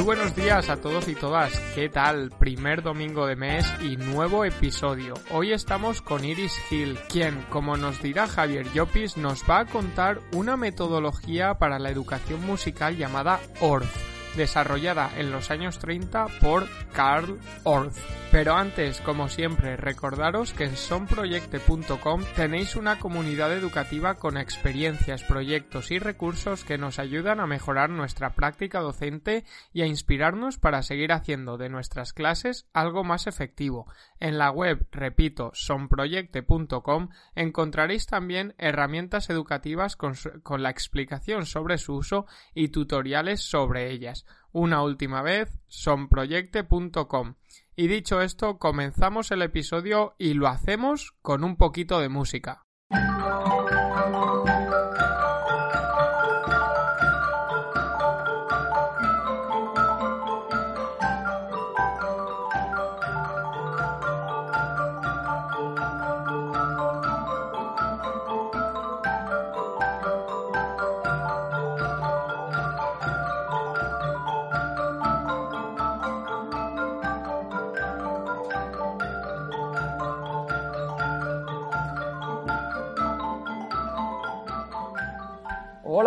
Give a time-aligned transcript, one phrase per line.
[0.00, 1.52] Muy buenos días a todos y todas.
[1.74, 2.30] ¿Qué tal?
[2.30, 5.12] Primer domingo de mes y nuevo episodio.
[5.30, 10.22] Hoy estamos con Iris Hill, quien, como nos dirá Javier Llopis, nos va a contar
[10.32, 17.38] una metodología para la educación musical llamada ORF desarrollada en los años 30 por Carl
[17.64, 17.98] Orff.
[18.30, 25.90] Pero antes, como siempre, recordaros que en sonproyecte.com tenéis una comunidad educativa con experiencias, proyectos
[25.90, 31.10] y recursos que nos ayudan a mejorar nuestra práctica docente y a inspirarnos para seguir
[31.10, 33.92] haciendo de nuestras clases algo más efectivo.
[34.20, 41.94] En la web, repito, sonproyecte.com encontraréis también herramientas educativas con, con la explicación sobre su
[41.96, 44.19] uso y tutoriales sobre ellas
[44.52, 47.34] una última vez sonproyecte.com.
[47.76, 52.62] Y dicho esto, comenzamos el episodio y lo hacemos con un poquito de música.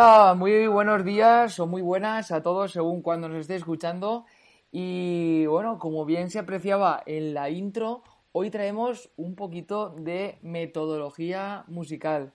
[0.06, 4.26] Hola, muy buenos días o muy buenas a todos según cuando nos esté escuchando.
[4.70, 8.04] Y bueno, como bien se apreciaba en la intro,
[8.34, 12.34] hoy traemos un poquito de metodología musical.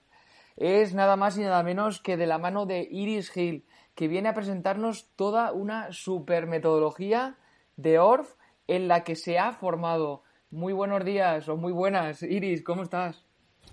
[0.57, 4.29] Es nada más y nada menos que de la mano de Iris Hill, que viene
[4.29, 7.37] a presentarnos toda una super metodología
[7.77, 8.33] de ORF
[8.65, 10.23] en la que se ha formado.
[10.49, 13.27] Muy buenos días o muy buenas, Iris, ¿cómo estás?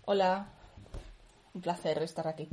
[0.05, 0.53] Hola,
[1.55, 2.51] un placer estar aquí.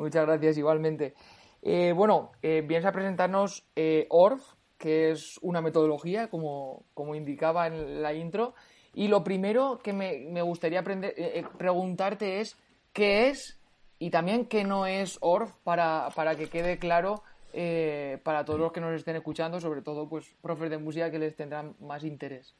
[0.00, 1.14] Muchas gracias, igualmente.
[1.60, 4.42] Eh, bueno, eh, vienes a presentarnos eh, ORF,
[4.78, 8.54] que es una metodología, como, como, indicaba en la intro.
[8.94, 12.56] Y lo primero que me, me gustaría aprender, eh, preguntarte es
[12.94, 13.60] qué es
[13.98, 17.22] y también qué no es ORF para, para que quede claro
[18.22, 21.34] para todos los que nos estén escuchando, sobre todo pues profes de música que les
[21.34, 22.54] tendrán más interés.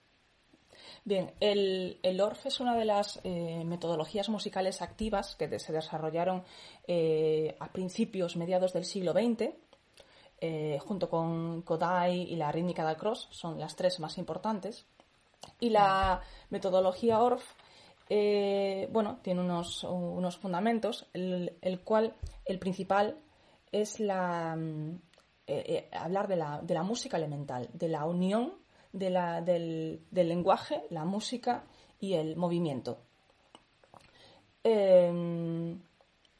[1.04, 6.44] Bien, el, el, ORF es una de las eh, metodologías musicales activas que se desarrollaron
[6.86, 9.54] eh, a principios, mediados del siglo XX,
[10.42, 14.86] eh, junto con Kodai y la rítmica de Cross, son las tres más importantes.
[15.58, 17.44] Y la metodología ORF,
[18.90, 23.16] bueno, tiene unos, unos fundamentos, el, el, cual, el principal
[23.72, 24.52] es la,
[25.92, 28.59] hablar de la, de la música elemental, de la unión
[28.92, 31.64] de la, del, del, lenguaje, la música
[31.98, 32.98] y el movimiento.
[34.64, 35.76] Eh,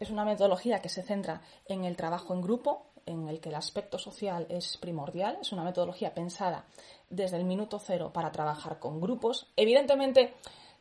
[0.00, 3.54] es una metodología que se centra en el trabajo en grupo, en el que el
[3.54, 5.38] aspecto social es primordial.
[5.40, 6.64] Es una metodología pensada
[7.10, 9.52] desde el minuto cero para trabajar con grupos.
[9.56, 10.34] Evidentemente,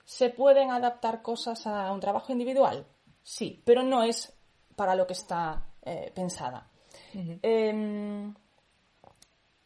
[0.05, 2.85] ¿se pueden adaptar cosas a un trabajo individual?
[3.21, 4.33] Sí, pero no es
[4.77, 6.69] para lo que está eh, pensada.
[7.13, 7.39] Uh -huh.
[7.43, 8.33] eh,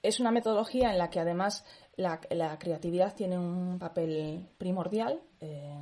[0.02, 1.64] es una metodología en la que además
[1.96, 5.22] la, la creatividad tiene un papel primordial.
[5.40, 5.74] Eh,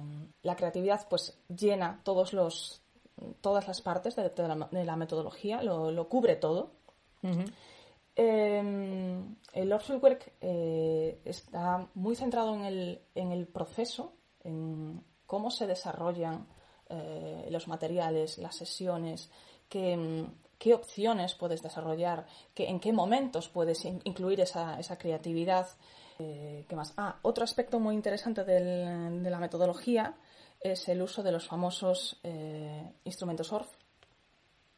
[0.43, 2.81] la creatividad pues llena todos los,
[3.41, 6.71] todas las partes de, de, la, de la, metodología, lo, lo cubre todo.
[7.23, 7.53] Uh -huh.
[8.15, 9.21] eh,
[9.53, 14.13] el Orphan Work eh, está muy centrado en el, en el, proceso,
[14.43, 16.47] en cómo se desarrollan
[16.89, 19.29] eh, los materiales, las sesiones,
[19.69, 20.25] que,
[20.57, 25.67] qué opciones puedes desarrollar, que, en qué momentos puedes in incluir esa, esa creatividad.
[26.21, 26.93] Eh, ¿Qué más?
[26.97, 30.15] Ah, otro aspecto muy interesante del, de la metodología
[30.59, 33.69] es el uso de los famosos eh, instrumentos ORF,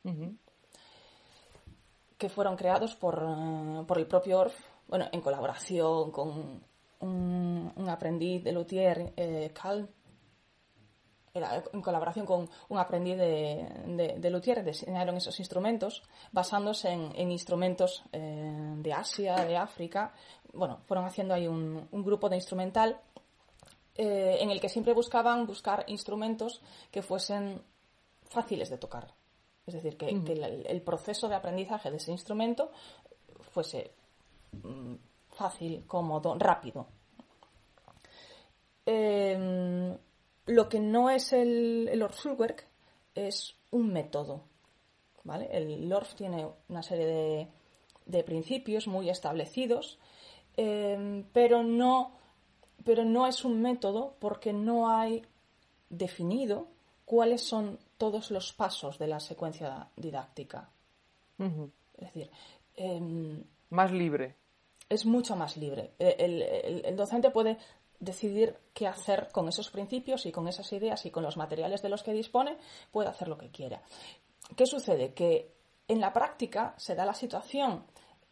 [0.06, 0.38] uh -huh.
[2.18, 4.56] que fueron creados por, uh, por, el propio ORF,
[4.88, 6.64] bueno, en colaboración con
[7.02, 9.90] un, aprendiz de luthier, eh, Cal,
[11.34, 18.04] era en colaboración con un aprendiz de, de, luthier, diseñaron esos instrumentos basándose en, instrumentos
[18.12, 20.14] eh, de Asia, de África.
[20.54, 23.00] Bueno, fueron haciendo ahí un, grupo de instrumental
[23.96, 26.62] eh, en el que siempre buscaban buscar instrumentos
[26.92, 27.62] que fuesen
[28.30, 29.14] fáciles de tocar.
[29.66, 32.72] Es decir, que, el, proceso de aprendizaje de ese instrumento
[33.52, 33.92] fuese
[34.52, 34.96] mm,
[35.30, 36.88] fácil, cómodo, rápido.
[38.86, 39.98] Em,
[40.46, 42.68] lo que no es el, el Schulwerk
[43.16, 44.44] es un método.
[45.24, 45.50] ¿vale?
[45.52, 47.50] El Orff tiene una serie
[48.06, 50.00] de, principios muy establecidos,
[50.58, 52.12] em, pero, no,
[52.84, 55.24] pero no es un método porque no hay
[55.90, 56.68] definido
[57.06, 60.70] cuáles son todos los pasos de la secuencia didáctica.
[61.38, 62.32] Es decir,
[62.76, 64.36] em, más libre.
[64.90, 65.92] Es mucho más libre.
[66.00, 66.16] E,
[66.86, 67.58] el, docente puede
[68.00, 71.90] decidir qué hacer con esos principios y con esas ideas y con los materiales de
[71.90, 72.58] los que dispone,
[72.92, 73.82] puede hacer lo que quiera.
[74.56, 75.14] ¿Qué sucede?
[75.14, 75.52] Que
[75.88, 77.84] en la práctica se da la situación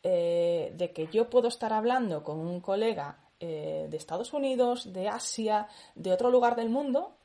[0.03, 5.07] eh, de que yo puedo estar hablando con un colega eh, de Estados Unidos, de
[5.07, 7.18] Asia, de otro lugar del mundo,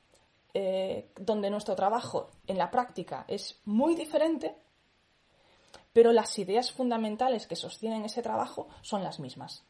[0.53, 4.57] eh, donde nuestro trabajo en la práctica es muy diferente,
[5.95, 9.65] pero las ideas fundamentales que sostienen ese trabajo son las mismas.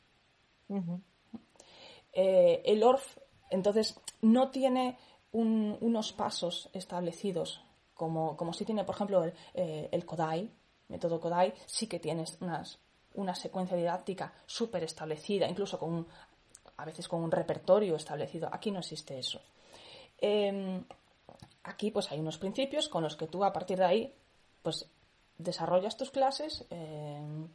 [2.13, 3.19] El ORF,
[3.51, 4.99] entonces, no tiene
[5.31, 7.63] unos pasos establecidos
[7.95, 10.51] como, como sí tiene, por ejemplo, el, el Kodai,
[10.89, 12.37] método Kodai, sí que tienes
[13.17, 16.07] una secuencia didáctica súper establecida, incluso con
[16.79, 18.49] a veces con un repertorio establecido.
[18.53, 19.41] Aquí no existe eso.
[20.19, 20.85] Em,
[21.65, 24.15] aquí pues hay unos principios con los que tú a partir de ahí
[24.63, 24.89] pues
[25.39, 27.49] desarrollas tus clases em,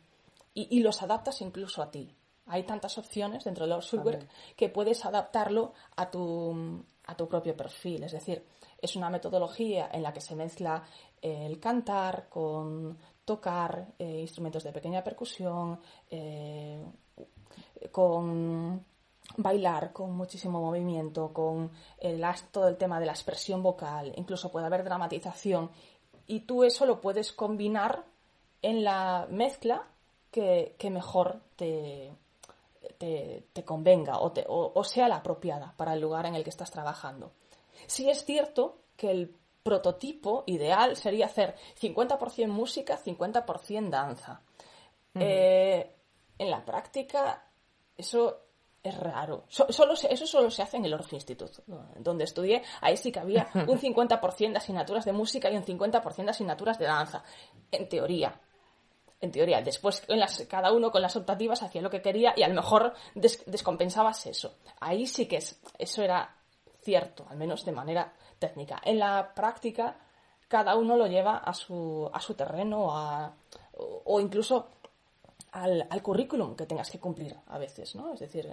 [0.53, 2.13] y, los adaptas incluso a ti.
[2.47, 7.55] Hay tantas opciones dentro de los software que puedes adaptarlo a tu, a tu propio
[7.55, 8.03] perfil.
[8.03, 8.45] Es decir,
[8.81, 10.83] es una metodología en la que se mezcla
[11.21, 15.79] el cantar con tocar eh, instrumentos de pequeña percusión,
[16.09, 16.83] eh,
[17.91, 18.83] con
[19.37, 24.65] bailar con muchísimo movimiento, con el, todo el tema de la expresión vocal, incluso puede
[24.65, 25.71] haber dramatización
[26.27, 28.03] y tú eso lo puedes combinar
[28.61, 29.87] en la mezcla
[30.31, 32.11] que, mejor te,
[32.97, 37.31] te, convenga o, o, sea la apropiada para el lugar en el que estás trabajando.
[37.87, 44.41] Sí es cierto que el prototipo ideal sería hacer 50% música, 50% danza.
[45.15, 45.95] Eh,
[46.37, 47.45] en la práctica,
[47.97, 48.39] eso
[48.83, 49.45] es raro.
[49.47, 51.61] solo eso solo se hace en el Orff Institute,
[51.99, 52.63] donde estudié.
[52.81, 56.79] Ahí sí que había un 50% de asignaturas de música y un 50% de asignaturas
[56.79, 57.23] de danza.
[57.71, 58.39] En teoría.
[59.19, 59.61] En teoría.
[59.61, 62.55] Después en las, cada uno con las optativas hacía lo que quería y a lo
[62.55, 64.55] mejor descompensabas eso.
[64.79, 66.35] Ahí sí que es, eso era
[66.81, 68.81] cierto, al menos de manera técnica.
[68.83, 69.95] En la práctica,
[70.49, 72.89] cada uno lo lleva a su, a su terreno
[74.03, 74.67] o incluso
[75.51, 78.13] al, currículum que tengas que cumplir a veces, ¿no?
[78.13, 78.49] Es decir,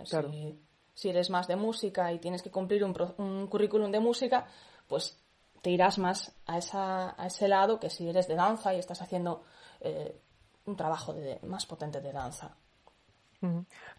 [0.95, 4.47] si, eres más de música y tienes que cumplir un, currículum de música,
[4.87, 5.19] pues
[5.63, 9.01] te irás más a, esa, a ese lado que si eres de danza y estás
[9.01, 9.43] haciendo
[9.81, 10.21] eh,
[10.67, 12.57] un trabajo de, más potente de danza.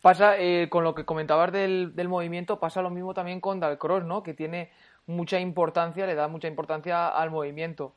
[0.01, 4.03] Pasa, eh, con lo que comentabas del, del, movimiento, pasa lo mismo también con Dalcross,
[4.03, 4.21] ¿no?
[4.21, 4.69] Que tiene
[5.09, 7.95] mucha importancia, le da mucha importancia al movimiento.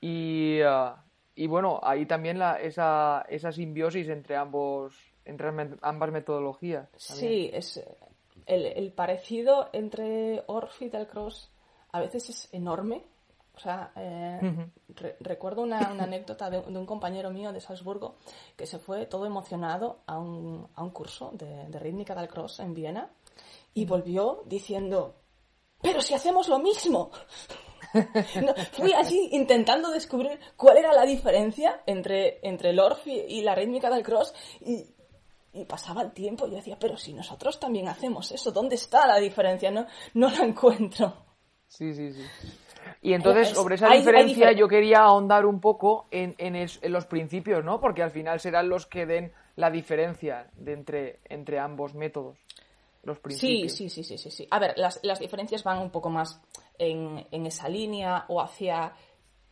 [0.00, 1.02] Y, ah,
[1.34, 5.48] y bueno, ahí también la, esa, esa simbiosis entre ambos entre
[5.82, 6.88] ambas metodologías.
[6.96, 7.84] Sí, es
[8.46, 11.50] el, parecido entre Orff y Dalcross
[11.92, 13.04] a veces es enorme.
[13.54, 14.70] O sea, eh,
[15.20, 18.16] recuerdo una, anécdota de, un compañero mío de Salzburgo
[18.56, 22.72] que se fue todo emocionado a un, a un curso de, de rítmica Dalcross en
[22.72, 23.10] Viena
[23.74, 25.16] y volvió diciendo,
[25.82, 27.10] pero si hacemos lo mismo.
[28.72, 33.88] fui allí intentando descubrir cuál era la diferencia entre, entre el Orff y, la rítmica
[33.90, 34.94] del cross y,
[35.66, 39.18] pasaba el tiempo y yo decía, pero si nosotros también hacemos eso, ¿dónde está la
[39.18, 39.70] diferencia?
[39.70, 41.24] No, no la encuentro.
[41.66, 42.22] Sí, sí, sí.
[43.02, 47.80] Y entonces, sobre esa diferencia, yo quería ahondar un poco en, en, los principios, ¿no?
[47.80, 52.38] Porque al final serán los que den la diferencia de entre, entre ambos métodos.
[53.02, 53.72] Los principios.
[53.72, 54.48] Sí, sí, sí, sí, sí.
[54.50, 56.40] A ver, las, las diferencias van un poco más
[56.78, 58.92] en, esa línea o hacia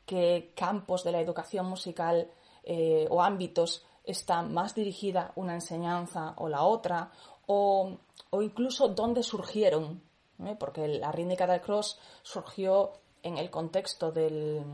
[0.04, 2.30] qué campos de la educación musical
[2.62, 7.10] eh, o ámbitos está más dirigida una enseñanza o la otra,
[7.46, 7.98] o,
[8.40, 10.02] incluso dónde surgieron,
[10.44, 10.56] ¿eh?
[10.58, 14.64] porque la rítmica del cross surgió en el contexto del,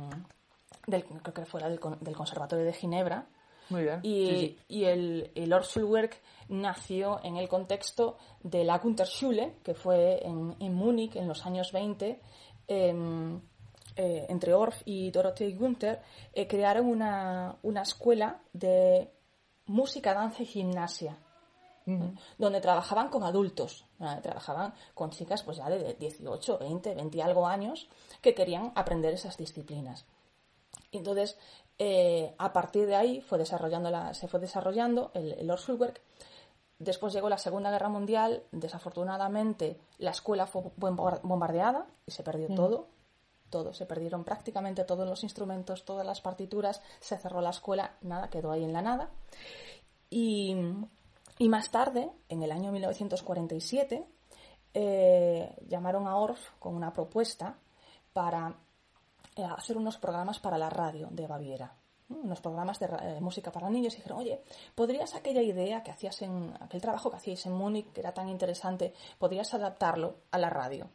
[0.86, 3.26] del creo que fuera del, Conservatorio de Ginebra,
[3.70, 4.00] Muy bien.
[4.02, 4.58] Y, Sí, sí.
[4.68, 10.74] y el, el Orschulwerk nació en el contexto de la Kunterschule, que fue en, en
[10.74, 12.20] Múnich en los años 20.
[12.68, 13.40] em,
[13.96, 16.00] eh, entre Orff y Dorothee Günther,
[16.32, 19.10] eh, crearon una, una escuela de
[19.66, 21.18] música, danza y gimnasia
[22.38, 23.84] donde trabajaban con adultos,
[24.22, 27.88] trabajaban con chicas pues ya de 18, 20, 20 y algo años
[28.20, 30.06] que querían aprender esas disciplinas.
[30.92, 31.36] Entonces,
[31.84, 36.00] eh, a partir de ahí fue desarrollando la- se fue desarrollando el, el Orschulwerk.
[36.78, 38.44] Después llegó la Segunda Guerra Mundial.
[38.52, 42.86] Desafortunadamente, la escuela fue bombar- bombardeada y se perdió todo.
[43.50, 48.30] Todo, se perdieron prácticamente todos los instrumentos, todas las partituras, se cerró la escuela, nada,
[48.30, 49.10] quedó ahí en la nada.
[50.08, 50.54] Y,
[51.38, 54.06] y más tarde, en el año 1947,
[54.74, 57.56] eh, llamaron a Orff con una propuesta
[58.12, 58.54] para
[59.36, 61.74] eh, hacer unos programas para la radio de Baviera.
[62.08, 62.18] ¿no?
[62.18, 64.42] Unos programas de eh, música para niños y dijeron, oye,
[64.74, 68.28] ¿podrías aquella idea que hacías en aquel trabajo que hacíais en Múnich, que era tan
[68.28, 70.88] interesante, podrías adaptarlo a la radio?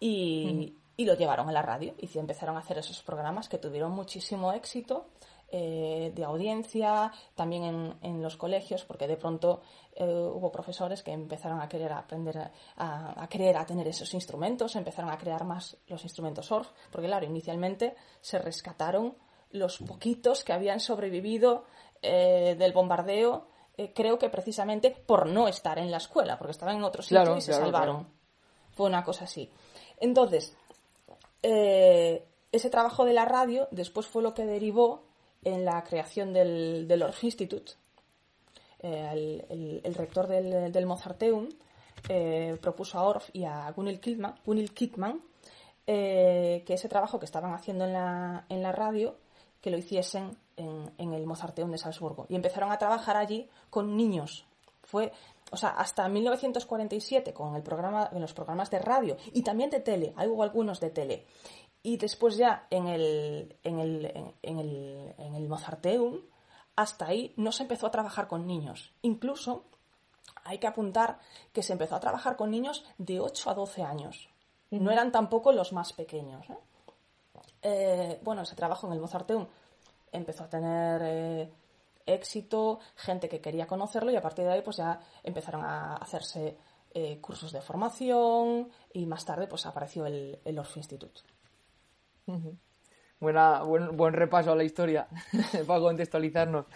[0.00, 3.92] Y, y lo llevaron a la radio y empezaron a hacer esos programas que tuvieron
[3.92, 5.06] muchísimo éxito
[5.54, 9.60] eh, de audiencia, también en, en los colegios, porque de pronto
[9.94, 14.76] eh, hubo profesores que empezaron a querer aprender a, a, querer a tener esos instrumentos,
[14.76, 19.14] empezaron a crear más los instrumentos Orff, porque claro, inicialmente se rescataron
[19.50, 21.66] los poquitos que habían sobrevivido
[22.00, 23.46] eh, del bombardeo,
[23.94, 27.36] creo que precisamente por no estar en la escuela, porque estaban en otro sitio Claro,
[27.36, 27.96] y se claro, salvaron.
[27.96, 28.14] claro.
[28.70, 29.50] Fue una cosa así.
[30.00, 30.56] Entonces,
[31.42, 35.11] ese trabajo de la radio después fue lo que derivó
[35.44, 37.72] en la creación del, del Orff Institute.
[38.80, 41.48] Eh, el, rector del, Mozarteum
[42.08, 45.22] eh, propuso a Orff y a Gunil Kittmann
[45.86, 49.16] eh, que ese trabajo que estaban haciendo en la, en la radio
[49.60, 52.26] que lo hiciesen en, en el Mozarteum de Salzburgo.
[52.28, 54.44] Y empezaron a trabajar allí con niños.
[54.82, 55.12] Fue,
[55.52, 59.80] o sea, hasta 1947 con el programa, en los programas de radio y también de
[59.80, 61.24] tele, hubo algunos de tele.
[61.82, 66.20] Y después ya en el, en el, en, el, en el Mozarteum,
[66.76, 68.92] hasta ahí no se empezó a trabajar con niños.
[69.02, 69.64] Incluso
[70.44, 71.18] hay que apuntar
[71.52, 74.28] que se empezó a trabajar con niños de 8 a 12 años.
[74.70, 76.48] No eran tampoco los más pequeños.
[76.50, 76.58] ¿eh?
[77.62, 79.46] Eh, bueno, ese trabajo en el Mozarteum
[80.10, 81.52] empezó a tener eh,
[82.06, 86.58] éxito, gente que quería conocerlo y a partir de ahí pues ya empezaron a hacerse
[87.22, 91.22] cursos de formación y más tarde pues apareció el, el Orff Institute.
[93.20, 95.06] Buena, buen, buen repaso a la historia
[95.66, 96.66] para contextualizarnos.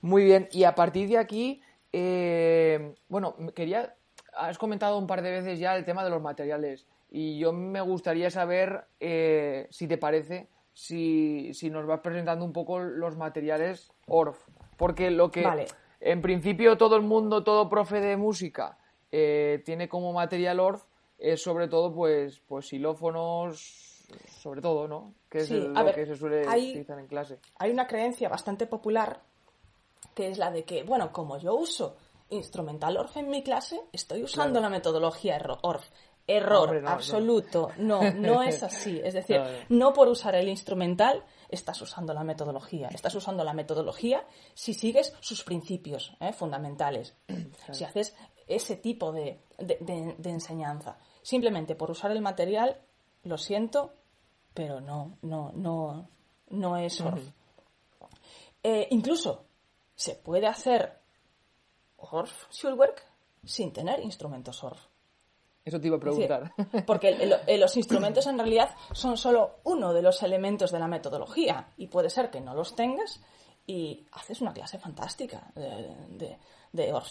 [0.00, 1.60] Muy bien, y a partir de aquí,
[1.92, 3.94] eh, bueno, quería,
[4.34, 7.80] has comentado un par de veces ya el tema de los materiales y yo me
[7.80, 13.92] gustaría saber, eh, si te parece, si, si nos vas presentando un poco los materiales
[14.06, 14.38] ORF,
[14.76, 15.66] porque lo que Vale.
[16.00, 18.78] en principio todo el mundo, todo profe de música
[19.12, 20.84] eh, tiene como material ORF
[21.18, 23.85] es sobre todo pues, pues xilófonos,
[24.40, 25.14] sobre todo, ¿no?
[25.28, 27.38] Que es Sí, el- lo ver, que se suele hay- utilizar en clase.
[27.58, 29.20] Hay una creencia bastante popular
[30.14, 31.96] que es la de que, bueno, como yo uso
[32.30, 35.88] instrumental Orff en mi clase, estoy usando la metodología Orff.
[36.28, 36.94] Error Hombre, no, no.
[36.94, 37.68] absoluto.
[37.76, 39.00] No, no es así.
[39.04, 42.88] Es decir, no por usar el instrumental estás usando la metodología.
[42.88, 46.32] Estás usando la metodología si sigues sus principios ¿eh?
[46.32, 47.14] fundamentales.
[47.70, 48.16] Si haces
[48.48, 50.98] ese tipo de, de- de- de enseñanza.
[51.22, 52.80] Simplemente por usar el material,
[53.26, 53.92] lo siento,
[54.54, 56.08] pero no, no, no,
[56.50, 57.22] no es Orff.
[58.62, 59.44] Eh, incluso
[59.94, 61.00] se puede hacer
[61.96, 63.04] Orff Schulwerk
[63.44, 64.86] sin tener instrumentos Orff.
[65.64, 66.84] Eso te iba a decir, preguntar.
[66.86, 71.72] porque el- los instrumentos en realidad son solo uno de los elementos de la metodología
[71.76, 73.20] y puede ser que no los tengas
[73.66, 76.38] y haces una clase fantástica de, de,
[76.72, 77.02] de.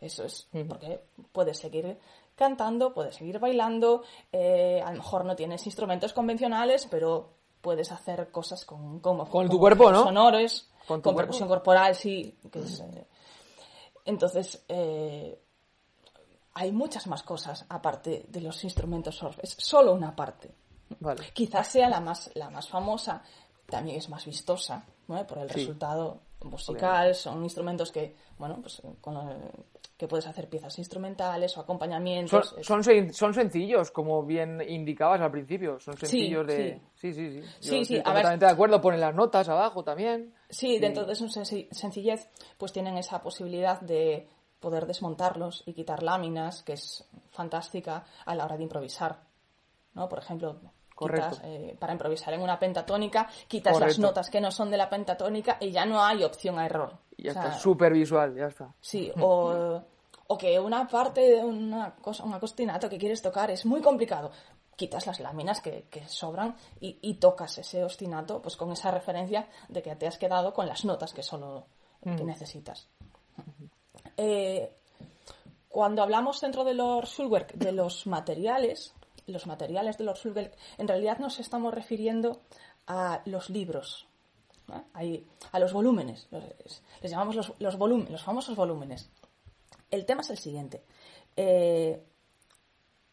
[0.00, 1.98] Eso es porque puedes seguir
[2.34, 4.02] cantando, puedes seguir bailando,
[4.32, 9.48] eh, a lo mejor no tienes instrumentos convencionales, pero puedes hacer cosas con, como, Con
[9.48, 10.04] tu cuerpo, ¿no?
[10.04, 12.36] sonores, Con percusión corporal, sí.
[12.50, 13.06] que es, eh,
[14.04, 15.40] entonces, eh,
[16.54, 19.38] hay muchas más cosas aparte de los instrumentos Orff.
[19.42, 20.54] Es solo una parte.
[21.00, 21.30] Vale.
[21.32, 23.22] Quizás sea la más, la más famosa,
[23.72, 25.26] también es más vistosa, ¿no?
[25.26, 25.54] por el Sí.
[25.60, 27.14] resultado musical.
[27.14, 29.16] Son instrumentos que, bueno, pues con
[29.96, 32.56] que puedes hacer piezas instrumentales o acompañamientos.
[32.62, 35.78] Son, sen- son sencillos, como bien indicabas al principio.
[35.78, 36.80] Son sencillos de.
[36.96, 37.40] Sí, sí, sí.
[37.40, 38.80] Yo Sí, sí, estoy a ver- de acuerdo.
[38.80, 40.34] Ponen las notas abajo también.
[40.50, 46.02] Sí, dentro de su senci- sencillez, pues tienen esa posibilidad de poder desmontarlos y quitar
[46.02, 49.20] láminas, que es fantástica a la hora de improvisar.
[49.94, 50.08] ¿no?
[50.08, 50.58] Por ejemplo,
[51.04, 51.42] quitas,
[51.78, 55.70] para improvisar en una pentatónica, quitas las notas que no son de la pentatónica y
[55.70, 56.92] ya no hay opción a error.
[57.16, 58.72] Ya está, súper visual, ya está.
[58.80, 59.82] Sí, o,
[60.26, 64.30] o que una parte de una cosa, un acostinato que quieres tocar es muy complicado
[64.76, 69.94] quitas las láminas que, sobran y, tocas ese ostinato pues con esa referencia de que
[69.96, 71.66] te has quedado con las notas que solo
[72.02, 72.26] que mm.
[72.26, 72.88] necesitas.
[74.16, 74.72] Eh,
[75.68, 78.92] cuando hablamos dentro de los Schulwerk de los materiales,
[79.26, 82.40] los materiales de Schulwerk, en realidad nos estamos refiriendo
[82.86, 84.06] a los libros,
[85.52, 86.28] a los volúmenes,
[87.00, 89.10] les llamamos los, los, volúmenes, los famosos volúmenes.
[89.90, 90.82] El tema es el siguiente.
[91.36, 92.02] Eh,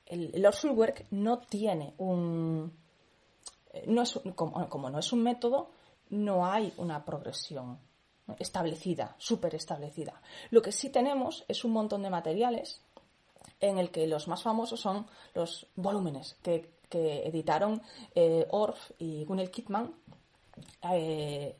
[0.05, 2.73] el, Lord no tiene un...
[3.85, 5.69] No es, como, no es un método,
[6.09, 7.79] no hay una progresión
[8.39, 10.21] establecida, súper establecida.
[10.49, 12.81] Lo que sí tenemos es un montón de materiales
[13.59, 17.83] en el que los más famosos son los volúmenes que, editaron
[18.15, 19.93] eh, Orff y Gunnel Kittmann
[20.91, 21.55] eh,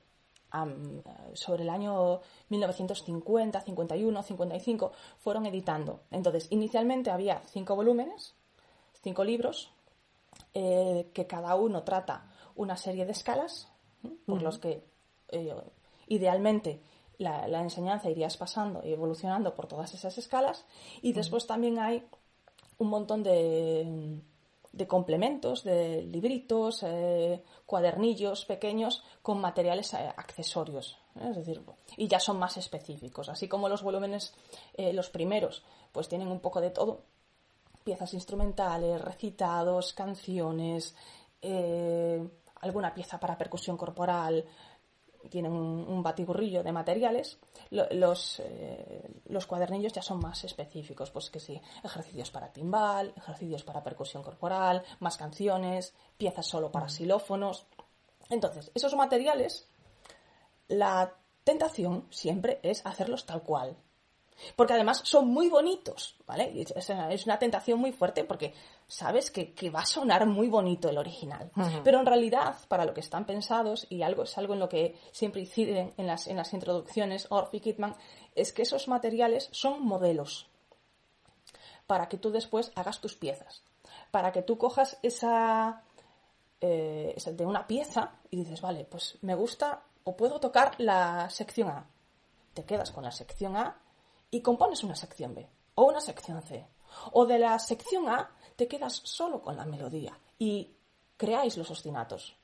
[1.34, 6.00] sobre el año 1950, 51, 55, fueron editando.
[6.10, 8.34] Entonces, inicialmente había cinco volúmenes
[9.04, 9.72] cinco libros
[10.54, 12.26] eh, que cada uno trata
[12.56, 13.68] una serie de escalas
[14.26, 14.84] por los que
[15.30, 15.54] eh,
[16.08, 16.82] idealmente
[17.20, 20.66] la, enseñanza irías pasando y evolucionando por todas esas escalas
[21.02, 22.04] y después también hay
[22.80, 24.20] un montón de,
[24.72, 31.62] de complementos, de libritos, eh, cuadernillos pequeños con materiales accesorios, es decir,
[31.98, 34.34] y ya son más específicos, así como los volúmenes,
[34.78, 37.04] los primeros, pues tienen un poco de todo,
[37.84, 40.96] piezas instrumentales, recitados, canciones,
[41.42, 42.28] eh,
[42.62, 44.46] alguna pieza para percusión corporal,
[45.30, 47.40] tienen un, batiburrillo de materiales.
[47.70, 53.64] Los, eh, los, cuadernillos ya son más específicos, pues que sí, ejercicios para timbal, ejercicios
[53.64, 57.68] para percusión corporal, más canciones, piezas solo para xilófonos.
[58.30, 59.70] Entonces, esos materiales,
[60.68, 63.76] la tentación siempre es hacerlos tal cual,
[64.56, 66.66] porque además son muy bonitos, ¿vale?
[66.76, 68.54] Es una tentación muy fuerte porque
[68.88, 71.52] sabes que, va a sonar muy bonito el original.
[71.84, 74.98] Pero en realidad, para lo que están pensados, y algo es algo en lo que
[75.12, 77.96] siempre inciden en las, en las introducciones Orff y Kidman,
[78.36, 80.48] es que esos materiales son modelos
[81.88, 83.64] para que tú después hagas tus piezas.
[84.12, 85.84] Para que tú cojas esa,
[86.62, 91.30] eh, esa de una pieza y dices, vale, pues me gusta o puedo tocar la
[91.30, 91.86] sección A.
[92.54, 93.76] Te quedas con la sección A
[94.32, 96.68] y compones una sección B o una sección C.
[97.14, 100.76] O de la sección A te quedas solo con la melodía y
[101.16, 102.36] creáis los ostinatos.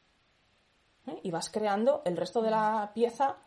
[1.07, 1.19] ¿Eh?
[1.23, 3.37] Y vas creando el resto de la pieza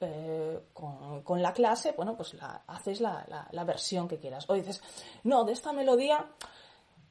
[0.00, 4.48] eh, con, la clase, bueno, pues la, haces la, versión que quieras.
[4.48, 4.82] O dices,
[5.24, 6.24] no, de esta melodía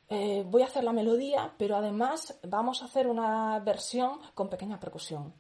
[0.10, 4.80] eh, voy a hacer la melodía, pero además vamos a hacer una versión con pequeña
[4.80, 5.34] percusión.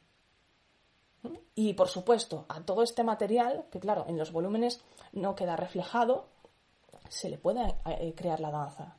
[1.55, 6.27] Y por supuesto, a todo este material, que claro, en los volúmenes no queda reflejado,
[7.09, 8.95] se le puede eh, crear la danza.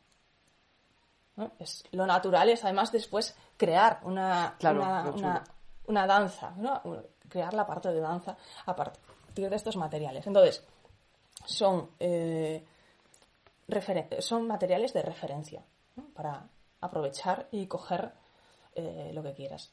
[1.59, 4.57] Es, lo natural es además después crear una,
[5.87, 6.53] una, danza,
[7.29, 8.37] crear la parte de danza
[8.67, 10.27] a partir de estos materiales.
[10.27, 10.65] Entonces,
[11.45, 12.67] son, eh,
[14.19, 15.63] son materiales de referencia
[16.15, 16.49] para
[16.81, 18.13] aprovechar y coger
[18.75, 19.71] eh, lo que quieras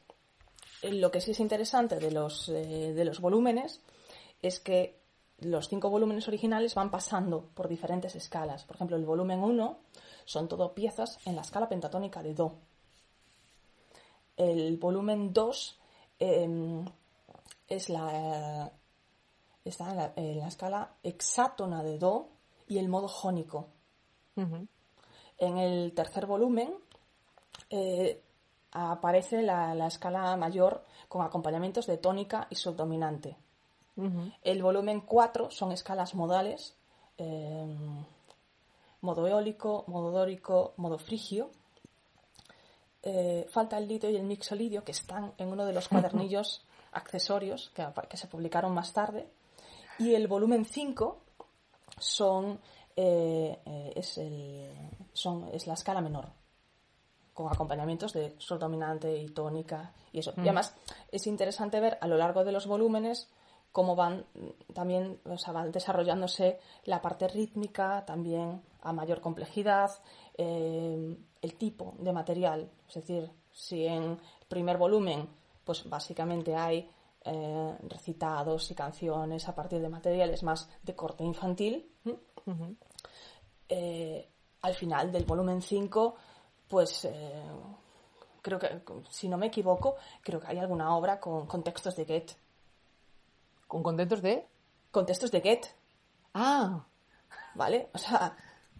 [0.83, 3.81] lo que sí es interesante de los, eh, de los volúmenes
[4.41, 4.99] es que
[5.39, 8.63] los cinco volúmenes originales van pasando por diferentes escalas.
[8.63, 9.79] Por ejemplo, el volumen 1
[10.23, 12.55] son todo piezas en la escala pentatónica de Do.
[14.37, 15.79] El volumen 2
[16.19, 16.85] em,
[17.67, 18.71] es la,
[19.63, 22.29] está en la, escala hexátona de Do
[22.67, 23.69] y el modo jónico.
[24.35, 26.75] En el tercer volumen
[27.69, 28.21] eh,
[28.75, 33.37] aparece la, escala mayor con acompañamientos de tónica y subdominante.
[34.43, 36.75] El volumen 4 son escalas modales,
[37.17, 37.65] eh,
[38.99, 41.49] modo eólico, modo dórico, modo frigio.
[43.01, 47.71] Eh, falta el lidio y el mixolidio que están en uno de los cuadernillos accesorios
[47.73, 49.29] que, que, se publicaron más tarde.
[49.97, 51.21] Y el volumen 5
[51.97, 52.59] son,
[52.97, 54.19] eh, es,
[55.13, 56.27] son, es la escala menor
[57.35, 60.33] con acompañamientos de sol dominante y tónica y eso.
[60.37, 60.43] Y mm.
[60.43, 60.73] además
[61.11, 63.29] es interesante ver a lo largo de los volúmenes
[63.73, 64.25] cómo van
[64.73, 69.91] también, o sea, van desarrollándose la parte rítmica también a mayor complejidad,
[70.37, 72.71] eh, el tipo de material.
[72.87, 74.17] Es decir, si en el
[74.47, 75.27] primer volumen,
[75.65, 76.89] pues básicamente hay
[77.25, 81.91] eh, recitados y canciones a partir de materiales más de corte infantil,
[83.67, 84.29] eh,
[84.61, 86.15] al final del volumen 5
[86.67, 87.43] pues eh,
[88.41, 92.05] creo que, si no me equivoco, creo que hay alguna obra con, con textos de
[92.05, 92.35] Goethe.
[93.67, 94.45] ¿Con contentos de?
[94.91, 95.69] Con textos de Goethe,
[96.33, 96.85] Ah,
[97.55, 97.89] ¿vale?
[97.93, 98.35] O sea,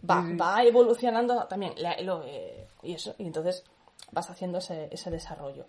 [0.10, 3.64] va, va evolucionando también la- lo, eh, y eso, y entonces
[4.12, 5.66] vas haciendo ese, ese desarrollo.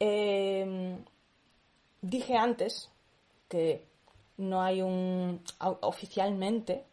[0.00, 0.98] Eh,
[2.02, 2.90] dije antes
[3.48, 3.86] que
[4.38, 5.42] no hay un,
[5.82, 6.84] oficialmente,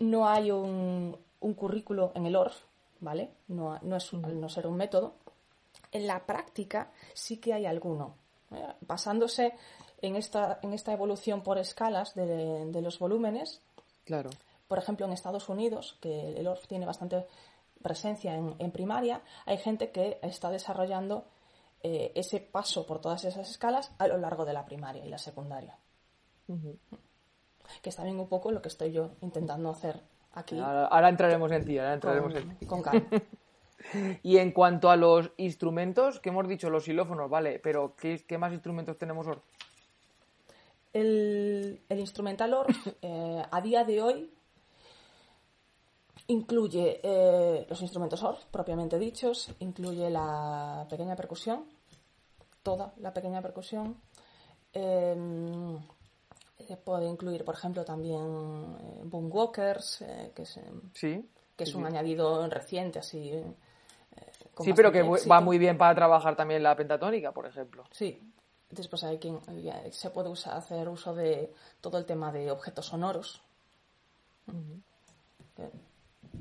[0.00, 2.56] no hay un, un currículo en el ORF,
[3.00, 3.30] ¿vale?
[3.48, 5.14] No, no es un- al no ser un método.
[5.92, 8.14] En la práctica sí que hay alguno,
[8.50, 8.74] ¿eh?
[8.82, 9.54] basándose
[10.00, 12.26] en esta, en esta evolución por escalas de,
[12.66, 13.60] de los volúmenes.
[14.04, 14.30] claro.
[14.68, 17.26] Por ejemplo, en Estados Unidos, que el ORF tiene bastante
[17.82, 21.24] presencia en, en primaria, hay gente que está desarrollando
[21.82, 25.16] eh, ese paso por todas esas escalas a lo largo de la primaria y la
[25.16, 25.78] secundaria.
[27.82, 30.02] Que está bien un poco lo que estoy yo intentando hacer
[30.38, 32.66] aquí Ahora, ahora entraremos en ti, ahora entraremos en ti.
[32.66, 33.08] con, con calma.
[34.22, 38.36] Y en cuanto a los instrumentos, que hemos dicho los xilófonos, vale, pero ¿qué, qué
[38.36, 39.40] más instrumentos tenemos ahora?
[40.92, 44.30] El, el instrumental ORF eh, a día de hoy
[46.26, 51.64] incluye eh, los instrumentos ORF propiamente dichos, incluye la pequeña percusión,
[52.62, 53.96] toda la pequeña percusión.
[54.74, 55.78] eh,
[56.68, 61.28] eh, puede incluir, por ejemplo, también eh, boomwalkers, eh, que es, eh, Sí.
[61.56, 61.86] que es sí, un sí.
[61.88, 63.30] añadido reciente, así.
[63.30, 63.44] eh,
[64.60, 67.84] Sí, pero que va muy bien para trabajar también la pentatónica, por ejemplo.
[67.92, 68.20] Sí.
[68.70, 69.38] Después hay quien
[69.92, 73.40] se puede usar, hacer uso de todo el tema de objetos sonoros.
[75.56, 75.70] Que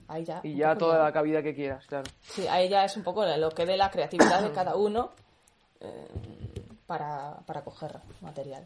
[0.09, 2.09] Ahí ya, Y ya toda la cabida que quieras, claro.
[2.21, 5.11] Sí, ahí ya es un poco lo que dé la creatividad de cada uno
[5.79, 6.07] eh,
[6.85, 8.65] para, para coger material.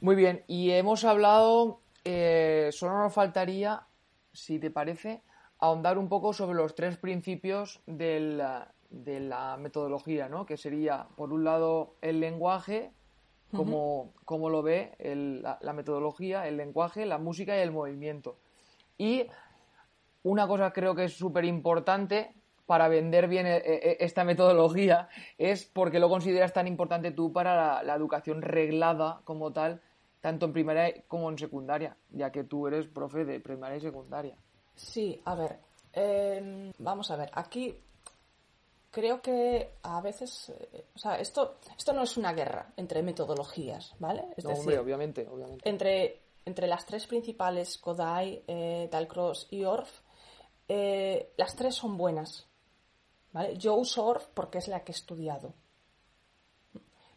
[0.00, 3.82] Muy bien, y hemos hablado, eh, solo nos faltaría,
[4.32, 5.22] si te parece,
[5.58, 8.40] ahondar un poco sobre los tres principios del,
[8.90, 10.46] de la metodología, ¿no?
[10.46, 12.92] Que sería, por un lado, el lenguaje,
[13.56, 18.36] como, como lo ve el- la, la metodología, el lenguaje, la música y el movimiento.
[18.98, 19.26] Y
[20.22, 22.34] una cosa creo que es súper importante
[22.66, 25.08] para vender bien eh, eh, esta metodología
[25.38, 29.80] es porque lo consideras tan importante tú para la, la educación reglada como tal,
[30.20, 34.36] tanto en primaria como en secundaria, ya que tú eres profe de primaria y secundaria.
[34.74, 35.58] Sí, a ver,
[35.92, 37.76] eh, vamos a ver, aquí
[38.90, 43.94] creo que a veces, eh, o sea, esto, esto no es una guerra entre metodologías,
[43.98, 44.24] ¿vale?
[44.36, 45.68] Es No, decir, hombre, obviamente, obviamente.
[45.68, 50.00] entre, entre las tres principales, Kodai, eh, Dalcross y Orff,
[50.68, 52.46] eh, las tres son buenas.
[53.32, 53.56] ¿vale?
[53.56, 55.54] Yo uso Orff porque es la que he estudiado.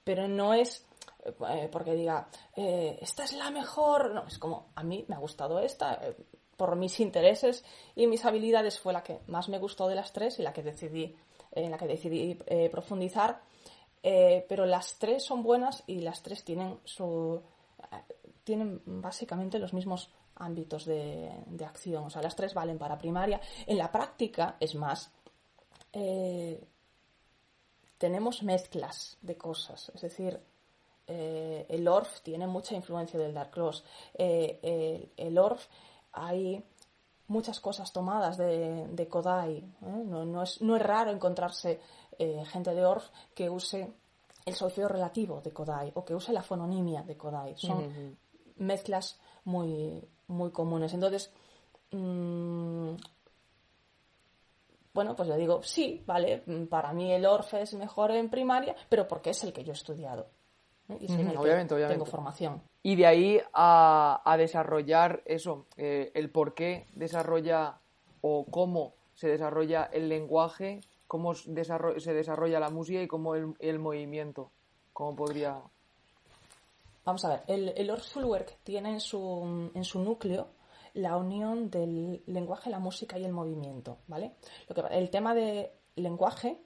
[0.04, 0.86] Pero no es
[1.24, 4.12] eh, porque diga, eh, esta es la mejor.
[4.12, 5.94] No, es como, a mí me ha gustado esta.
[6.02, 6.16] eh,
[6.58, 10.38] por mis intereses y mis habilidades fue la que más me gustó de las tres
[10.38, 11.16] y la que decidí,
[11.54, 12.36] en la que decidí
[12.72, 13.42] profundizar.
[14.00, 17.42] Pero las tres son buenas y las tres tienen su
[18.44, 22.04] tienen básicamente los mismos ámbitos de, de acción.
[22.04, 23.42] O sea, las tres valen para primaria.
[23.66, 25.12] En la práctica, es más,
[27.98, 29.92] tenemos mezclas de cosas.
[29.96, 30.40] Es decir,
[31.08, 33.84] eh, el ORF tiene mucha influencia del Dark Cross.
[34.14, 34.60] Eh,
[35.18, 35.68] el, el ORF
[36.14, 36.64] hay
[37.28, 39.58] muchas cosas tomadas de, de Kodai.
[39.58, 40.04] ¿eh?
[40.06, 41.80] No, no, es, no es raro encontrarse
[42.20, 43.94] eh, gente de ORF que use
[44.46, 47.56] el solfeo relativo de Kodai o que use la fononimia de Kodai.
[47.58, 48.18] Son
[48.58, 50.94] mezclas muy, muy comunes.
[50.94, 51.32] Entonces,
[51.92, 52.96] mm,
[54.94, 59.08] bueno, pues yo digo, sí, vale, para mí el ORF es mejor en primaria, pero
[59.08, 60.28] porque es el que yo he estudiado.
[60.92, 60.98] ¿Eh?
[61.00, 62.00] Y es en Ujú, el que obviamente, obviamente.
[62.00, 62.62] tengo formación.
[62.84, 67.80] Y de ahí a, a desarrollar eso, eh, el por qué desarrolla
[68.22, 73.54] o cómo se desarrolla el lenguaje, cómo desarro- se desarrolla la música y cómo el,
[73.60, 74.52] el movimiento.
[74.94, 75.62] ¿Cómo podría...?
[77.04, 80.50] Vamos a ver, el, el ORF Fullwork tiene en su, en su núcleo
[80.94, 84.36] la unión del lenguaje, la música y el movimiento, ¿vale?
[84.68, 86.62] Lo que, el tema de lenguaje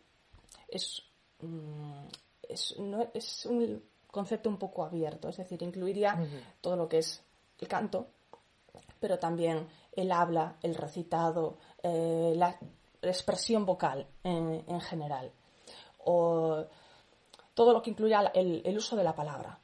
[0.68, 1.04] es,
[1.42, 2.06] mm,
[2.50, 3.82] es, no- es un
[4.16, 6.18] concepto un poco abierto, es decir, incluiría
[6.62, 7.22] todo lo que es
[7.60, 8.08] el canto,
[9.00, 12.58] pero también el habla, el recitado, eh, la
[13.02, 15.34] expresión vocal en, en general,
[16.06, 16.66] o
[17.54, 19.60] todo lo que incluya el, el uso de la palabra.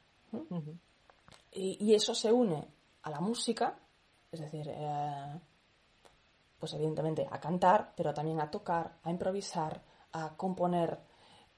[1.52, 2.66] y eso se une
[3.02, 3.78] a la música,
[4.30, 5.40] es decir, eh,
[6.58, 10.98] pues evidentemente a cantar, pero también a tocar, a improvisar, a componer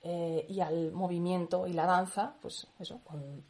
[0.06, 3.42] eh, y al movimiento y la danza, pues eso, con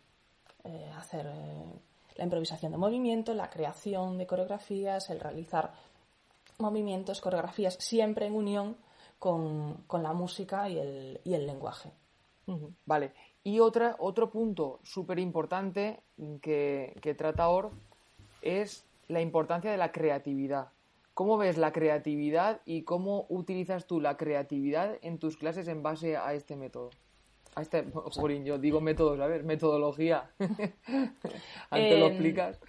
[0.62, 1.80] eh, hacer eh,
[2.14, 5.72] la improvisación de movimiento, la creación de coreografías, el realizar
[6.58, 8.76] movimientos, coreografías, siempre en unión
[9.18, 11.90] con, la música y el, y el lenguaje.
[12.86, 13.12] Vale.
[13.42, 16.04] Y otra, otro punto súper importante
[16.40, 17.72] que, que trata OR
[18.42, 20.68] es la importancia de la creatividad.
[21.14, 26.16] ¿Cómo ves la creatividad y cómo utilizas tú la creatividad en tus clases en base
[26.16, 26.90] a este método?
[27.54, 27.84] A este,
[28.44, 30.28] yo digo métodos, a ver, metodología.
[31.70, 32.60] Antes lo em, explicas.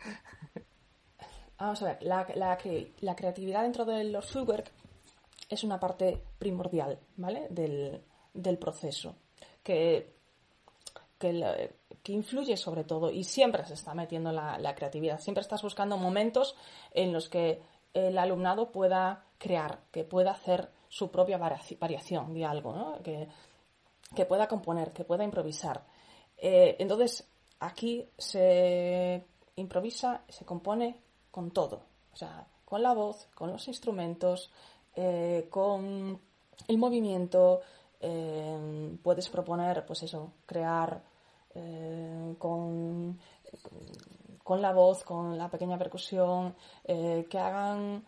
[1.58, 4.72] Vamos a ver, la, la, creatividad dentro de los fieldwork
[5.50, 7.48] es una parte primordial, ¿vale?
[7.50, 8.00] Del,
[8.32, 9.16] del proceso.
[9.64, 10.14] Que,
[11.18, 15.20] que, que, influye sobre todo y siempre se está metiendo la, la creatividad.
[15.20, 16.56] Siempre estás buscando momentos
[16.92, 17.60] en los que
[17.96, 24.92] el alumnado pueda crear, que pueda hacer su propia variación de algo, que, pueda componer,
[24.92, 25.86] que pueda improvisar.
[26.38, 27.26] Eh, entonces,
[27.62, 34.52] aquí se improvisa, se compone con todo, o sea, con la voz, con los instrumentos,
[34.94, 36.20] eh, con
[36.68, 37.62] el movimiento,
[38.02, 41.02] eh, puedes proponer, pues eso, crear
[42.38, 43.18] con
[44.54, 48.06] la voz, con la pequeña percusión, eh, que hagan,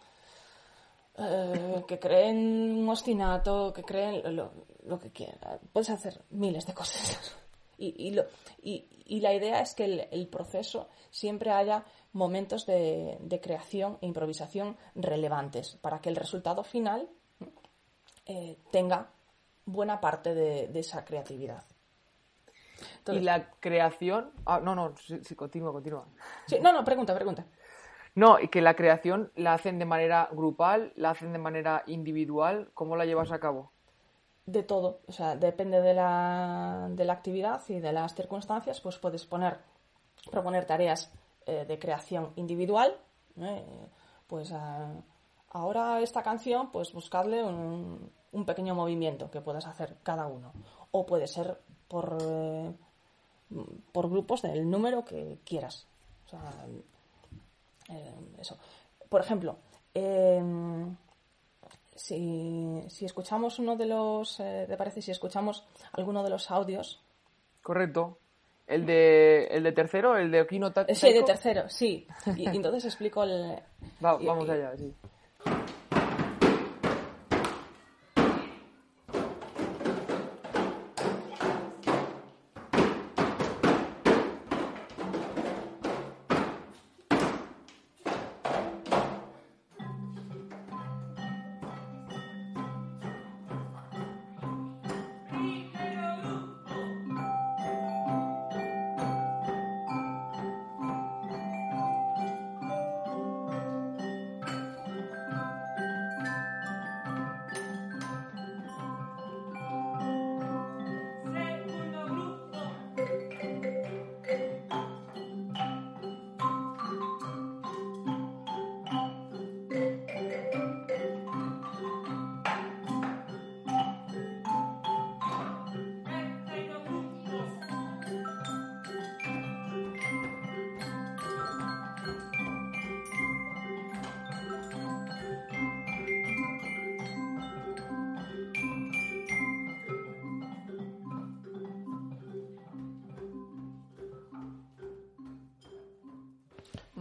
[1.18, 5.60] eh, que creen un ostinato, que creen lo, que quieran.
[5.74, 7.36] Puedes hacer miles de cosas.
[7.80, 15.78] Y, la idea es que el, proceso siempre haya momentos de, creación e improvisación relevantes
[15.80, 17.08] para que el resultado final
[18.26, 19.12] eh, tenga
[19.64, 21.64] buena parte de esa creatividad
[23.08, 24.32] y la creación.
[24.46, 26.06] Ah, no, no, sí, continúa, continúa.
[26.62, 27.46] no, no, pregunta, pregunta.
[28.16, 32.72] No, y que la creación la hacen de manera grupal, la hacen de manera individual.
[32.74, 33.72] ¿Cómo la llevas a cabo?
[34.48, 35.02] De todo.
[35.08, 39.60] O sea, depende de la, de la actividad y de las circunstancias, pues puedes poner,
[40.32, 41.14] proponer tareas
[41.46, 42.98] eh, de creación individual.
[43.40, 43.64] ¿eh?
[44.26, 44.94] Pues ah,
[45.52, 50.54] ahora esta canción, pues buscarle un, un pequeño movimiento que puedas hacer cada uno.
[50.90, 52.72] O puede ser por, eh,
[53.92, 55.88] por grupos del número que quieras.
[56.26, 56.66] O sea,
[57.90, 58.58] eh, eso.
[59.10, 59.58] Por ejemplo,
[59.94, 60.96] em,
[61.96, 65.02] si, si, escuchamos uno de los, eh, ¿te parece?
[65.02, 67.02] Si escuchamos alguno de los audios.
[67.62, 68.18] Correcto.
[68.68, 70.18] ¿El de, el de tercero?
[70.18, 72.06] ¿El de Okino Sí, de tercero, sí.
[72.36, 73.58] Y, entonces explico el...
[74.02, 74.94] vamos allá, sí.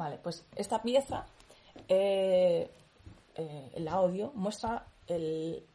[0.07, 1.27] Vale, pues esta pieza,
[1.89, 2.71] eh,
[3.35, 5.67] eh, el audio, muestra el,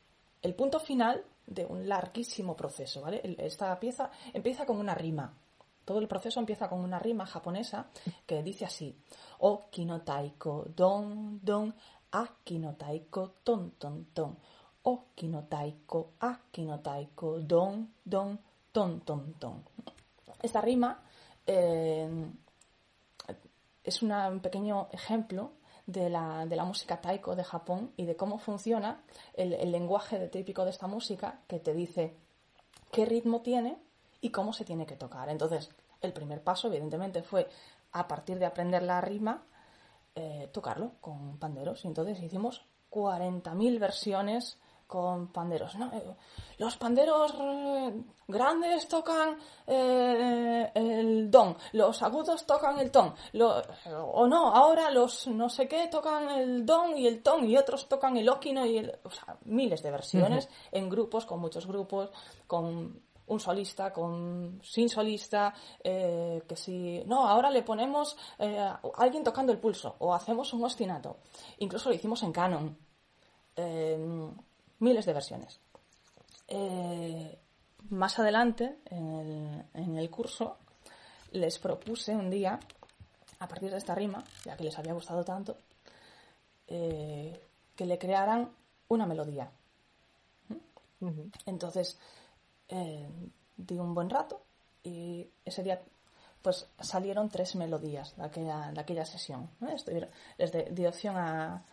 [0.55, 3.05] punto final de un larguísimo proceso.
[3.09, 5.37] Esta pieza empieza con una rima.
[5.83, 7.89] Todo el proceso empieza con una rima japonesa
[8.25, 8.97] que dice así:
[9.39, 11.75] Okino taiko don don,
[12.11, 14.37] akino taiko ton ton ton.
[14.83, 18.39] Okino taiko, akino taiko don don,
[18.71, 19.65] ton ton ton.
[20.41, 21.03] Esta rima
[21.45, 22.09] eh,
[23.83, 25.53] es un pequeño ejemplo
[25.85, 30.63] de la, de la, música taiko de Japón y de cómo funciona el, lenguaje típico
[30.63, 32.15] de esta música que te dice
[32.91, 33.77] qué ritmo tiene
[34.21, 35.29] y cómo se tiene que tocar.
[35.29, 35.69] Entonces,
[36.01, 37.49] el primer paso, evidentemente, fue
[37.91, 39.43] a partir de aprender la rima,
[40.15, 41.83] eh, tocarlo con panderos.
[41.83, 44.59] Y entonces hicimos 40.000 versiones
[44.91, 45.73] con panderos.
[45.75, 46.15] Eh,
[46.57, 47.93] los panderos eh,
[48.27, 53.13] grandes tocan eh, el don, los agudos tocan el ton,
[53.89, 57.87] o no, ahora los no sé qué tocan el don y el ton y otros
[57.87, 62.11] tocan el okino y el, o sea, miles de versiones en grupos, con muchos grupos,
[62.45, 68.17] con un solista, con sin solista, que si no, ahora le ponemos
[68.97, 71.19] alguien tocando el pulso o hacemos un ostinato.
[71.59, 72.77] Incluso lo hicimos en canon
[74.81, 75.59] miles de versiones.
[76.47, 77.39] Eh,
[77.89, 80.57] más adelante, en el, curso,
[81.31, 82.59] les propuse un día,
[83.39, 85.57] a partir de esta rima, ya que les había gustado tanto,
[86.67, 88.51] eh, que le crearan
[88.89, 89.49] una melodía.
[91.45, 91.97] Entonces,
[92.69, 93.09] eh,
[93.57, 94.43] di un buen rato
[94.83, 95.81] y ese día
[96.41, 99.49] pues salieron tres melodías de aquella, de aquella sesión.
[100.37, 101.63] les di opción a,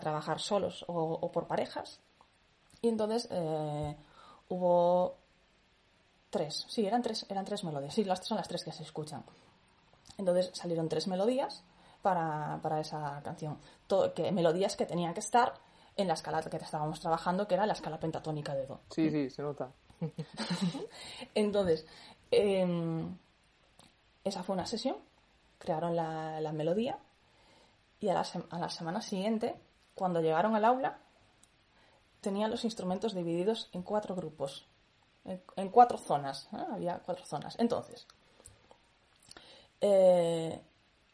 [0.00, 2.00] trabajar solos o, por parejas.
[2.84, 3.96] Y entonces eh,
[4.48, 5.16] hubo
[6.28, 7.94] tres, sí, eran tres, eran tres melodías.
[7.94, 9.24] Sí, las son las tres que se escuchan.
[10.18, 11.64] Entonces salieron tres melodías
[12.02, 13.58] para, esa canción.
[14.14, 15.54] que, melodías que tenían que estar
[15.96, 18.82] en la escala que estábamos trabajando, que era la escala pentatónica de Do.
[18.90, 19.72] Sí, sí, se nota.
[21.34, 21.86] Entonces,
[22.30, 23.16] em,
[24.24, 24.98] esa fue una sesión,
[25.56, 26.98] crearon la, melodía
[27.98, 29.56] y a la, a la semana siguiente,
[29.94, 30.98] cuando llegaron al aula,
[32.24, 34.66] tenían los instrumentos divididos en cuatro grupos,
[35.24, 36.48] en, cuatro zonas.
[36.54, 36.64] ¿eh?
[36.72, 37.54] Había cuatro zonas.
[37.58, 38.06] Entonces,
[39.80, 40.58] eh,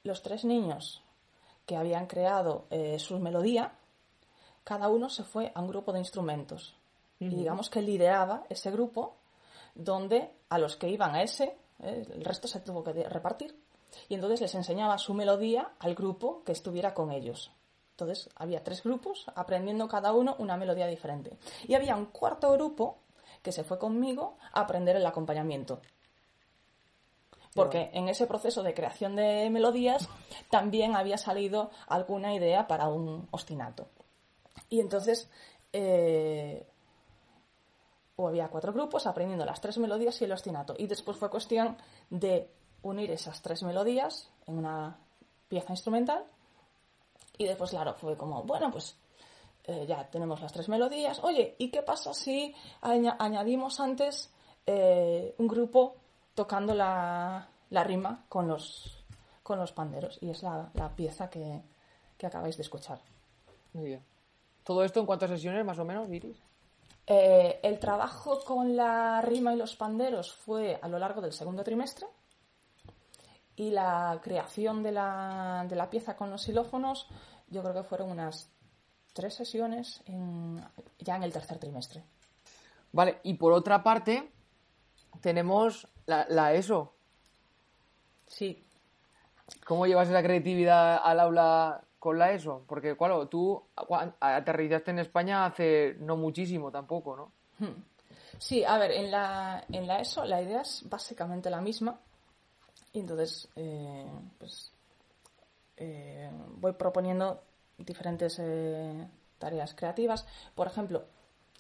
[0.05, 1.03] los tres niños
[1.67, 3.73] que habían creado eh, su melodía,
[4.63, 6.77] cada uno se fue a un grupo de instrumentos.
[7.19, 9.17] Y digamos que lideraba ese grupo
[9.75, 13.55] donde a los que iban a ese el resto se tuvo que repartir.
[14.09, 17.51] Y entonces les enseñaba su melodía al grupo que estuviera con ellos.
[18.01, 21.37] Entonces había tres grupos aprendiendo cada uno una melodía diferente.
[21.69, 22.99] Y había un cuarto grupo
[23.43, 25.81] que se fue conmigo a aprender el acompañamiento.
[27.55, 30.09] Porque en ese proceso de creación de melodías
[30.51, 33.89] también había salido alguna idea para un ostinato.
[34.69, 35.29] Y entonces
[35.73, 36.67] eh,
[38.17, 40.75] había cuatro grupos aprendiendo las tres melodías y el ostinato.
[40.79, 41.77] Y después fue cuestión
[42.09, 42.51] de
[42.83, 44.99] unir esas tres melodías en una
[45.49, 46.25] pieza instrumental.
[47.41, 48.95] Y después, claro, fue como, bueno, pues
[49.65, 51.21] eh, ya tenemos las tres melodías.
[51.25, 54.31] Oye, ¿y qué pasa si añadimos antes
[54.67, 55.97] eh, un grupo
[56.35, 59.07] tocando la, rima con los,
[59.43, 60.19] con los panderos?
[60.21, 61.63] Y es la, pieza que,
[62.19, 63.01] que acabáis de escuchar.
[63.73, 64.05] Muy bien.
[64.63, 66.37] ¿Todo esto en cuántas sesiones más o menos, Iris?
[67.07, 71.65] Eh, el trabajo con la rima y los panderos fue a lo largo del segundo
[71.65, 72.07] trimestre
[73.61, 77.07] y la creación de la, de la pieza con los xilófonos
[77.51, 78.49] yo creo que fueron unas
[79.13, 80.03] tres sesiones
[80.99, 82.03] ya en el tercer trimestre.
[82.93, 84.31] Vale, y por otra parte
[85.21, 86.95] tenemos la, la ESO.
[88.27, 88.65] Sí.
[89.67, 92.65] ¿Cómo llevas esa creatividad al aula con la ESO?
[92.67, 93.63] Porque, claro, tú
[94.21, 97.33] aterrizaste en España hace no muchísimo tampoco, ¿no?
[97.59, 97.83] Hmm.
[98.39, 102.01] Sí, a ver, en la, en la ESO la idea es básicamente la misma.
[102.93, 104.73] Y entonces, eh, pues,
[105.77, 107.43] eh, voy proponiendo
[107.79, 110.27] diferentes eh, tareas creativas.
[110.55, 111.05] Por ejemplo,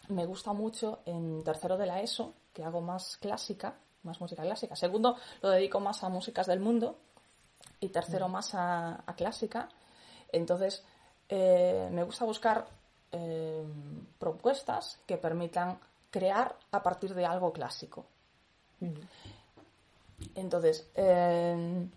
[0.09, 4.75] me gusta mucho en tercero de la ESO, que hago más clásica, más música clásica.
[4.75, 6.99] Segundo, lo dedico más a músicas del mundo.
[7.79, 8.33] Y tercero, hmm.
[8.33, 9.69] más a clásica.
[10.33, 10.85] Entonces,
[11.29, 12.66] eh, me gusta buscar
[13.12, 13.64] eh,
[14.19, 15.79] propuestas que permitan
[16.11, 18.07] crear a partir de algo clásico.
[20.35, 21.89] Entonces, eh,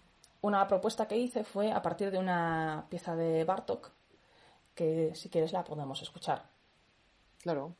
[0.42, 3.92] una propuesta que hice fue a partir de una pieza de Bartok,
[4.76, 6.50] que si quieres la podemos escuchar.
[7.40, 7.76] Claro.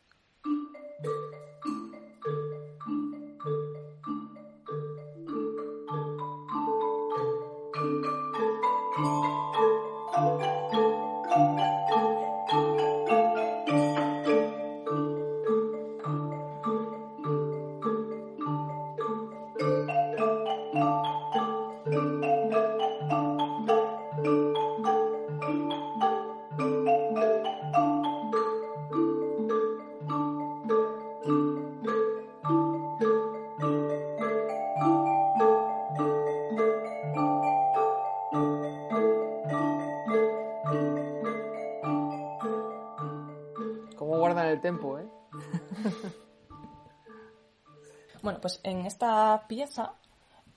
[48.42, 49.96] pues en esta pieza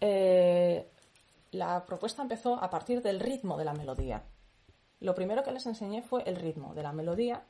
[0.00, 0.90] eh,
[1.52, 4.22] la propuesta empezó a partir del ritmo de la melodía.
[5.00, 7.44] Lo primero que les enseñé fue el ritmo de la melodía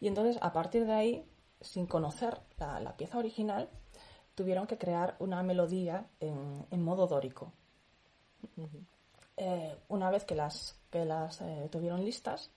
[0.00, 1.28] y entonces a partir de ahí,
[1.60, 3.68] sin conocer la, pieza original,
[4.34, 7.52] tuvieron que crear una melodía en, modo dórico.
[9.36, 12.50] Eh, una vez que las, que las eh, tuvieron listas,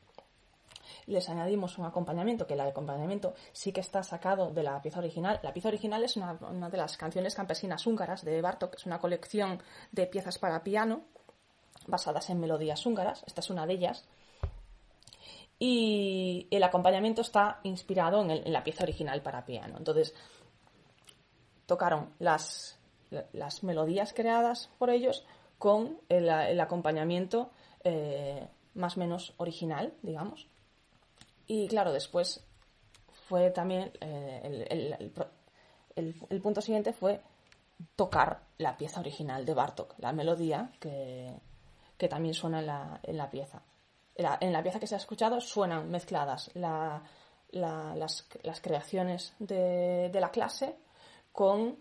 [1.05, 5.39] les añadimos un acompañamiento, que el acompañamiento sí que está sacado de la pieza original.
[5.43, 8.99] La pieza original es una, de las canciones campesinas húngaras de Bartok, que es una
[8.99, 9.61] colección
[9.91, 11.01] de piezas para piano
[11.87, 13.23] basadas en melodías húngaras.
[13.27, 14.05] Esta es una de ellas.
[15.57, 19.77] y el acompañamiento está inspirado en, la pieza original para piano.
[19.77, 20.13] Entonces,
[21.65, 22.79] tocaron las,
[23.61, 25.25] melodías creadas por ellos
[25.57, 27.51] con el, acompañamiento
[27.83, 30.47] eh, más o menos original, digamos.
[31.47, 32.43] Y claro, después
[33.27, 35.11] fue también eh,
[35.95, 37.21] el, punto siguiente fue
[37.95, 41.39] tocar la pieza original de Bartok, la melodía que,
[42.09, 43.63] también suena en la, pieza.
[44.15, 48.27] En la, pieza que se ha escuchado suenan mezcladas las,
[48.61, 50.75] creaciones de, la clase
[51.31, 51.77] con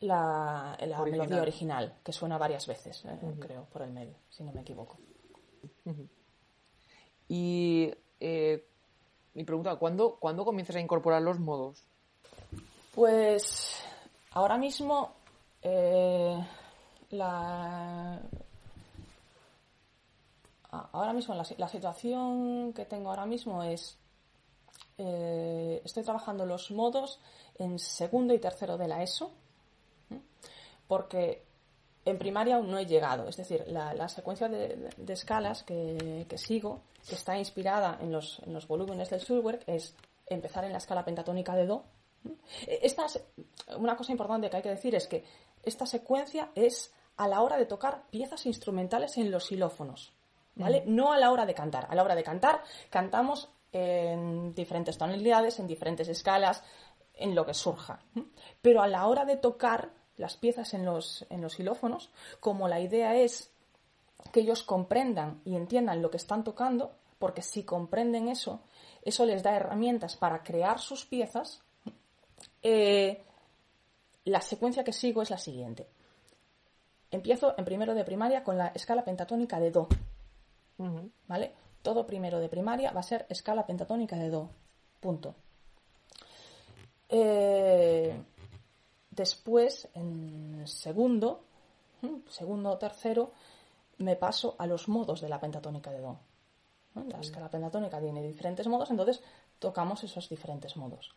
[0.00, 4.60] la, melodía original, que suena varias veces, eh, creo, por el medio, si no me
[4.60, 4.98] equivoco.
[7.28, 8.69] Y eh,
[9.34, 11.84] mi pregunta, ¿cuándo, ¿cuándo comienzas a incorporar los modos?
[12.94, 13.82] Pues
[14.32, 15.12] ahora mismo
[15.62, 16.38] eh,
[17.10, 18.20] la
[20.70, 23.98] ahora mismo la, situación que tengo ahora mismo es
[24.98, 27.20] eh, estoy trabajando los modos
[27.58, 29.32] en segundo y tercero de la ESO
[30.86, 31.44] porque
[32.04, 33.28] en primaria aún no he llegado.
[33.28, 39.20] Es decir, la, secuencia de, escalas que, sigo, que está inspirada en los, volúmenes del
[39.20, 39.94] Schulwerk, es
[40.26, 41.84] empezar en la escala pentatónica de Do.
[42.66, 43.06] Esta
[43.78, 45.24] una cosa importante que hay que decir es que
[45.62, 50.12] esta secuencia es a la hora de tocar piezas instrumentales en los xilófonos,
[50.54, 50.84] ¿vale?
[50.86, 51.86] No a la hora de cantar.
[51.90, 56.62] A la hora de cantar, cantamos en diferentes tonalidades, en diferentes escalas,
[57.14, 58.00] en lo que surja.
[58.62, 59.90] Pero a la hora de tocar
[60.20, 63.50] las piezas en los, en los xilófonos, como la idea es
[64.32, 68.60] que ellos comprendan y entiendan lo que están tocando, porque si comprenden eso,
[69.02, 71.62] eso les da herramientas para crear sus piezas,
[72.62, 73.22] eh,
[74.26, 75.86] la secuencia que sigo es la siguiente.
[77.10, 79.88] Empiezo en primero de primaria con la escala pentatónica de Do.
[81.26, 81.52] ¿Vale?
[81.82, 84.50] Todo primero de primaria va a ser escala pentatónica de Do.
[85.00, 85.34] Punto.
[87.08, 88.14] Eh,
[89.10, 91.44] Después, en segundo,
[92.28, 93.32] segundo o tercero,
[93.98, 96.18] me paso a los modos de la pentatónica de Do.
[96.94, 99.22] La escala pentatónica tiene diferentes modos, entonces
[99.58, 101.14] tocamos esos diferentes modos.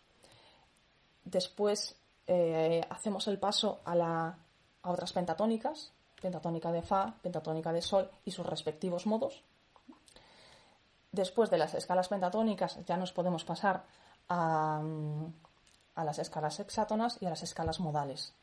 [1.24, 1.96] Después
[2.28, 4.38] eh, hacemos el paso a, la,
[4.82, 9.44] a otras pentatónicas, pentatónica de Fa, pentatónica de Sol y sus respectivos modos.
[11.12, 13.86] Después de las escalas pentatónicas ya nos podemos pasar
[14.30, 14.82] a,
[15.96, 18.34] a las escalas hexátonas y a las escalas modales.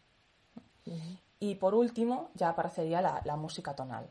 [1.39, 4.09] Y por último, ya aparecería la, música tonal.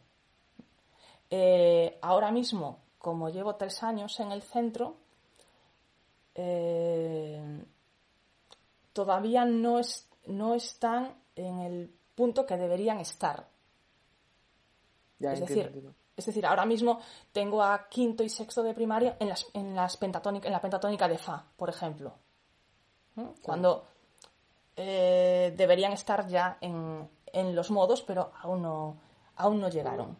[1.29, 4.95] Eh, ahora mismo, como llevo tres años en el centro,
[6.35, 7.63] eh,
[8.93, 13.47] todavía no, es, no están en el punto que deberían estar.
[15.19, 16.99] es, decir, es decir, ahora mismo
[17.31, 21.17] tengo a quinto y sexto de primaria en, las, en, las en la pentatónica de
[21.17, 22.17] Fa, por ejemplo
[23.41, 23.85] cuando
[24.75, 27.09] eh, deberían estar ya en,
[27.55, 28.97] los modos, pero aún no,
[29.35, 30.17] aún no llegaron.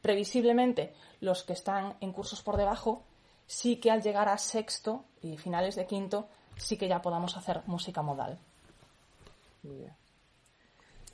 [0.00, 3.04] Previsiblemente, los que están en cursos por debajo,
[3.46, 7.62] sí que al llegar a sexto y finales de quinto, sí que ya podamos hacer
[7.66, 8.38] música modal.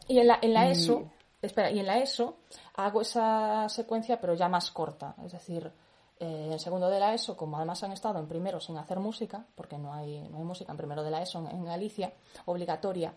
[0.06, 1.10] Y en la, en la ESO,
[1.42, 2.36] espera, y en la ESO
[2.74, 5.72] hago esa secuencia, pero ya más corta, es decir,
[6.20, 9.44] eh, en segundo de la ESO, como además han estado en primero sin hacer música,
[9.54, 12.12] porque no hay, no hay música en primero de la ESO en, Galicia,
[12.46, 13.14] obligatoria,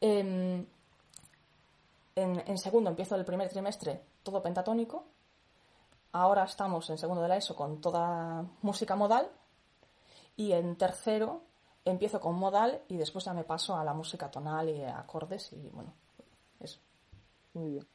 [0.00, 0.66] em,
[2.14, 5.04] en, segundo empiezo el primer trimestre todo pentatónico,
[6.12, 9.30] ahora estamos en segundo de la ESO con toda música modal,
[10.36, 11.42] y en tercero
[11.84, 15.68] empiezo con modal y después ya me paso a la música tonal y acordes y
[15.70, 15.92] bueno,
[16.58, 16.80] eso.
[17.54, 17.86] Muy bien.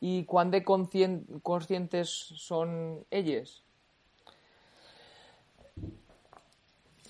[0.00, 3.64] ¿Y cuán de conscientes son ellos?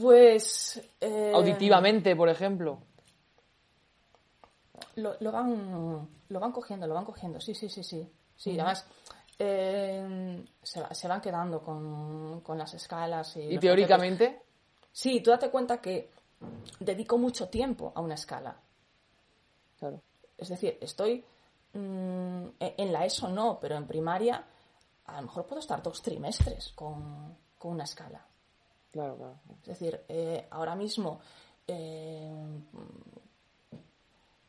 [0.00, 0.80] Pues.
[1.00, 2.78] Eh, Auditivamente, por ejemplo.
[4.96, 8.08] Lo, van, lo van cogiendo, lo van cogiendo, sí, sí, sí, sí.
[8.36, 8.86] Sí, además.
[9.38, 13.36] Eh, se, van quedando con, las escalas.
[13.36, 14.42] ¿Y, ¿Y teóricamente?
[14.92, 16.10] Sí, tú date cuenta que
[16.78, 18.60] dedico mucho tiempo a una escala.
[19.78, 20.02] Claro.
[20.36, 21.24] Es decir, estoy
[21.72, 24.44] mm, en la ESO no, pero en primaria
[25.06, 28.26] a lo mejor puedo estar dos trimestres con una escala.
[28.92, 29.40] Claro, claro.
[29.62, 31.20] Es decir, eh, ahora mismo
[31.66, 32.32] eh,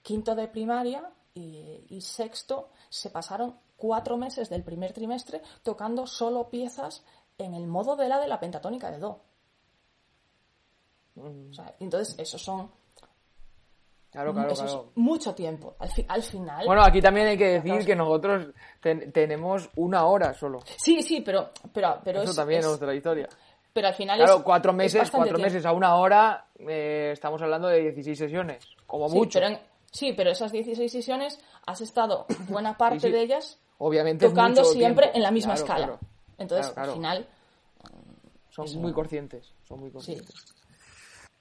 [0.01, 7.03] quinto de primaria y, sexto se pasaron cuatro meses del primer trimestre tocando solo piezas
[7.37, 9.21] en el modo de la de la pentatónica de Do.
[11.15, 11.51] Mm.
[11.79, 12.71] entonces, esos son
[14.11, 14.85] Claro, claro, Eso claro.
[14.91, 15.75] es mucho tiempo.
[15.79, 16.65] Al, fi- al final.
[16.65, 18.47] Bueno, aquí también hay que decir que nosotros
[18.81, 20.59] ten- tenemos una hora solo.
[20.77, 23.29] Sí, sí, pero, pero, pero Eso es, también es- es otra historia.
[23.73, 24.43] Pero al final Claro, es.
[24.43, 25.41] cuatro es meses, cuatro tiempo.
[25.41, 29.39] meses a una hora, eh, estamos hablando de 16 sesiones, como Sí, mucho.
[29.39, 29.59] Pero en-
[29.91, 33.13] sí, pero esas 16 sesiones has estado buena parte Sí, sí.
[33.13, 35.17] de ellas Obviamente tocando siempre tiempo.
[35.17, 35.85] en la misma Claro, escala.
[35.85, 35.99] claro.
[36.37, 37.27] Entonces, al final,
[38.49, 38.79] Son Eso.
[38.79, 40.35] muy conscientes, son muy conscientes.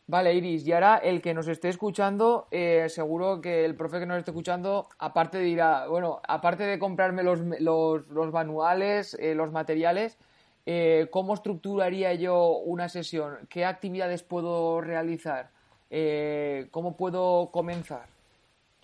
[0.06, 4.06] Vale, Iris, y ahora el que nos esté escuchando, eh, seguro que el profe que
[4.06, 9.50] nos esté escuchando, aparte dirá, bueno, aparte de comprarme los, los, los manuales, eh, los
[9.50, 10.18] materiales,
[10.66, 13.46] eh, ¿cómo estructuraría yo una sesión?
[13.48, 15.50] ¿Qué actividades puedo realizar?
[15.90, 18.06] Eh, ¿Cómo puedo comenzar?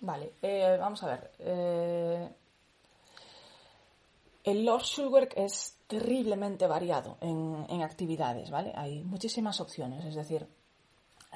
[0.01, 1.31] Vale, eh, vamos a ver.
[4.43, 8.73] el Lord Schulwerk es terriblemente variado en, en actividades, ¿vale?
[8.75, 10.47] Hay muchísimas opciones, es decir,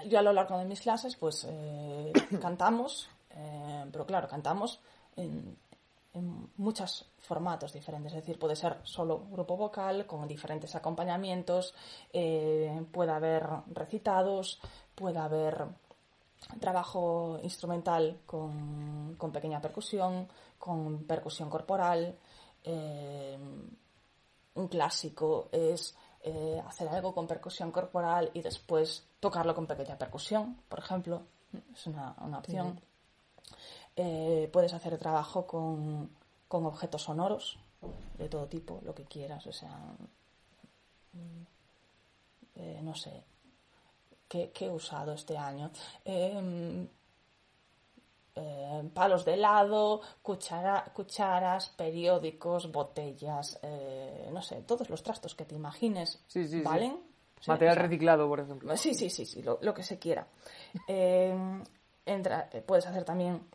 [0.08, 1.48] yo a lo largo de mis clases, pues
[2.42, 3.10] cantamos,
[3.92, 4.80] pero claro, cantamos
[5.16, 5.58] en,
[6.14, 11.74] en muchos formatos diferentes, es decir, puede ser solo grupo vocal con diferentes acompañamientos,
[12.12, 14.59] eh, puede haber recitados,
[14.93, 15.68] puede haber
[16.59, 22.18] trabajo instrumental con, pequeña percusión, con percusión corporal.
[22.64, 23.39] eh,
[24.53, 30.57] un clásico es eh, hacer algo con percusión corporal y después tocarlo con pequeña percusión,
[30.68, 31.24] por ejemplo.
[31.74, 32.80] Es una opción.
[34.04, 36.10] Eh, puedes hacer trabajo con,
[36.47, 37.60] con objetos sonoros
[38.18, 39.78] de todo tipo, lo que quieras, o sea,
[41.14, 41.43] mm,
[42.56, 43.24] eh, no sé,
[44.28, 45.70] ¿qué, qué he usado este año?
[46.04, 46.88] Eh,
[48.36, 55.45] eh, palos de helado, cuchara- cucharas, periódicos, botellas, eh, no sé, todos los trastos que
[55.45, 57.04] te imagines Sí, sí, valen.
[57.39, 58.78] Sí, Material o sea, reciclado, por ejemplo.
[58.78, 60.28] Sí, sí, sí, sí, lo, lo que se quiera.
[60.88, 61.36] Eh,
[62.06, 63.47] entra- puedes hacer también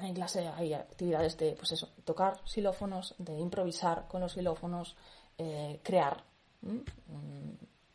[0.00, 4.96] en clase hay actividades de, pues eso, tocar xilófonos, de improvisar con los xilófonos,
[5.38, 6.22] eh, crear.
[6.62, 6.80] Mm,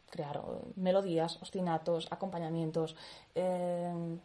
[0.09, 0.41] crear
[0.75, 2.95] melodías, ostinatos, acompañamientos.
[3.35, 4.17] eh,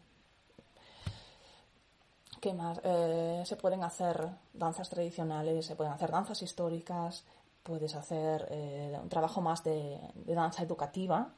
[2.40, 2.78] ¿Qué más?
[2.84, 7.24] Eh, se pueden hacer danzas tradicionales, se pueden hacer danzas históricas,
[7.62, 11.32] puedes hacer eh, un trabajo más de, danza educativa.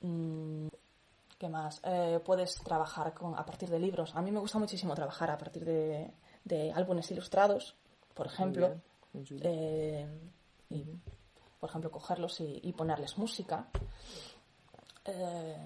[0.00, 0.67] mm,
[1.38, 1.80] ¿Qué más?
[1.84, 4.14] Eh, puedes trabajar con, a partir de libros.
[4.16, 6.12] A mí me gusta muchísimo trabajar a partir de,
[6.44, 7.76] de álbumes ilustrados,
[8.12, 8.74] por ejemplo.
[9.14, 10.06] Eh,
[10.70, 10.84] y,
[11.60, 13.68] por ejemplo, cogerlos y, y ponerles música.
[15.04, 15.56] Eh,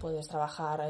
[0.00, 0.82] puedes trabajar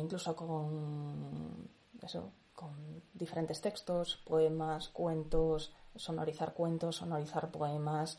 [0.00, 1.68] incluso con
[2.00, 8.18] eso, con diferentes textos, poemas, cuentos, sonorizar cuentos, sonorizar poemas.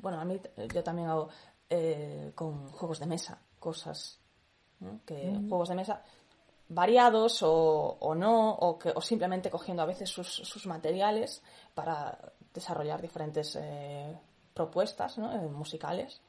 [0.00, 1.28] Bueno, a mí eh, yo también hago
[1.68, 4.18] eh, con juegos de mesa, cosas
[4.80, 5.00] ¿no?
[5.04, 6.02] que juegos de mesa
[6.70, 11.42] variados o, o no, o, que, o simplemente cogiendo a veces sus, sus materiales
[11.74, 14.16] para desarrollar diferentes eh,
[14.54, 15.28] propuestas ¿no?
[15.48, 16.20] musicales.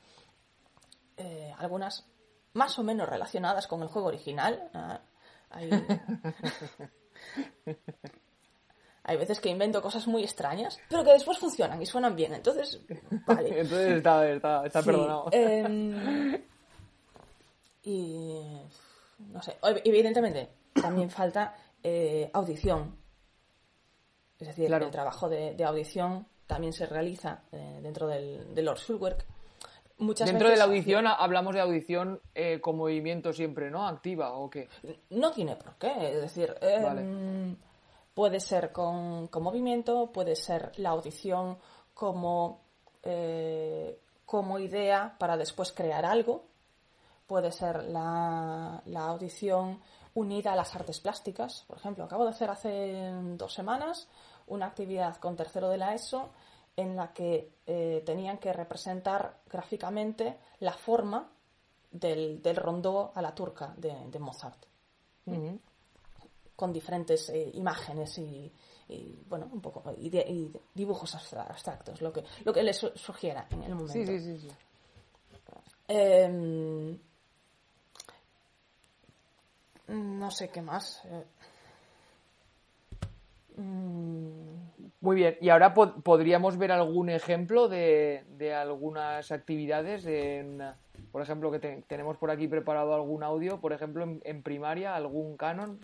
[1.16, 2.08] Eh, algunas
[2.54, 4.70] más o menos relacionadas con el juego original.
[4.74, 5.00] ah,
[9.04, 12.34] hay veces que invento cosas muy extrañas, pero que después funcionan y suenan bien.
[12.34, 12.80] Entonces,
[13.26, 13.50] vale.
[13.62, 15.30] Entonces está, está, está Sí, perdonado.
[15.32, 16.42] em,
[17.84, 18.40] y
[19.32, 22.96] no sé, ev- evidentemente también falta eh, audición.
[24.40, 24.86] Es decir, Claro.
[24.86, 29.26] el trabajo de, de audición también se realiza eh, dentro del, del Lord Schulwerk.
[30.00, 33.88] Muchas Dentro de la audición ha- hablamos de audición eh, con movimiento siempre, ¿no?
[33.88, 34.68] Activa o qué.
[35.12, 37.56] No tiene por qué, es decir, em, Vale.
[38.14, 41.58] Puede ser con, con movimiento, puede ser la audición
[41.94, 42.62] como,
[43.04, 46.46] eh, como idea para después crear algo,
[47.28, 49.80] puede ser la, la audición
[50.14, 51.64] unida a las artes plásticas.
[51.68, 54.08] Por ejemplo, acabo de hacer hace dos semanas
[54.48, 56.30] una actividad con tercero de la ESO
[56.76, 61.30] en la que eh, tenían que representar gráficamente la forma
[61.92, 64.66] del, del rondó a la turca de, Mozart.
[66.62, 68.52] Con diferentes eh, imágenes y,
[68.88, 72.78] y, bueno un poco y, de- y dibujos abstra- abstractos lo que lo que les
[72.78, 74.56] su- sugiera en el momento Sí, sí, sí, sí.
[75.88, 76.98] Em,
[79.88, 81.26] no sé qué más eh.
[83.58, 84.62] Mm,
[85.02, 85.38] Muy bien.
[85.42, 90.06] Y ahora po- podríamos ver algún ejemplo de, de algunas actividades.
[90.06, 90.62] En,
[91.12, 94.96] por ejemplo, que te- tenemos por aquí preparado algún audio, por ejemplo, en, en primaria,
[94.96, 95.80] algún canon.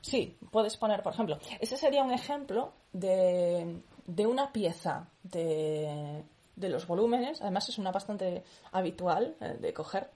[0.00, 6.24] Sí, puedes poner, por ejemplo, ese sería un ejemplo de, de una pieza de,
[6.56, 8.42] de los volúmenes, además es una bastante
[8.72, 10.10] habitual eh, de coger,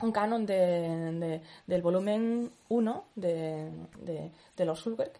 [0.00, 3.70] un canon de, del volumen 1 de,
[4.56, 5.12] de, los Schulberg,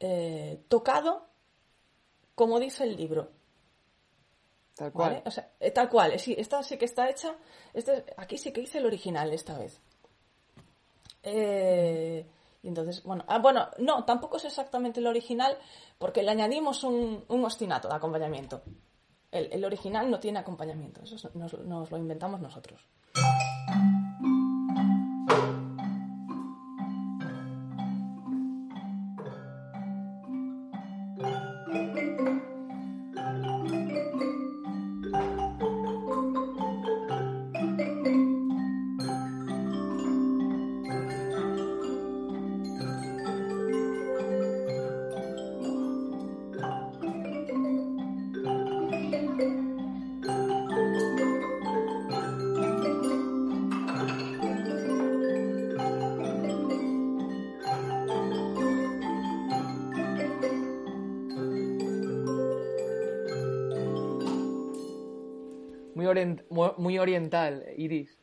[0.00, 1.26] eh, tocado
[2.34, 3.30] como dice el libro.
[4.74, 5.22] Tal cual.
[5.24, 7.34] O sea, eh, tal cual, sí, esta sí que está hecha,
[7.72, 9.80] este, aquí sí que hice el original esta vez.
[11.28, 12.24] Eh,
[12.62, 15.58] y entonces, bueno, ah, bueno, no, tampoco es exactamente el original
[15.98, 18.62] porque le añadimos un, un ostinato de acompañamiento.
[19.32, 22.86] El, original no tiene acompañamiento, eso nos lo inventamos nosotros.
[66.50, 68.16] Muy oriental, Iris.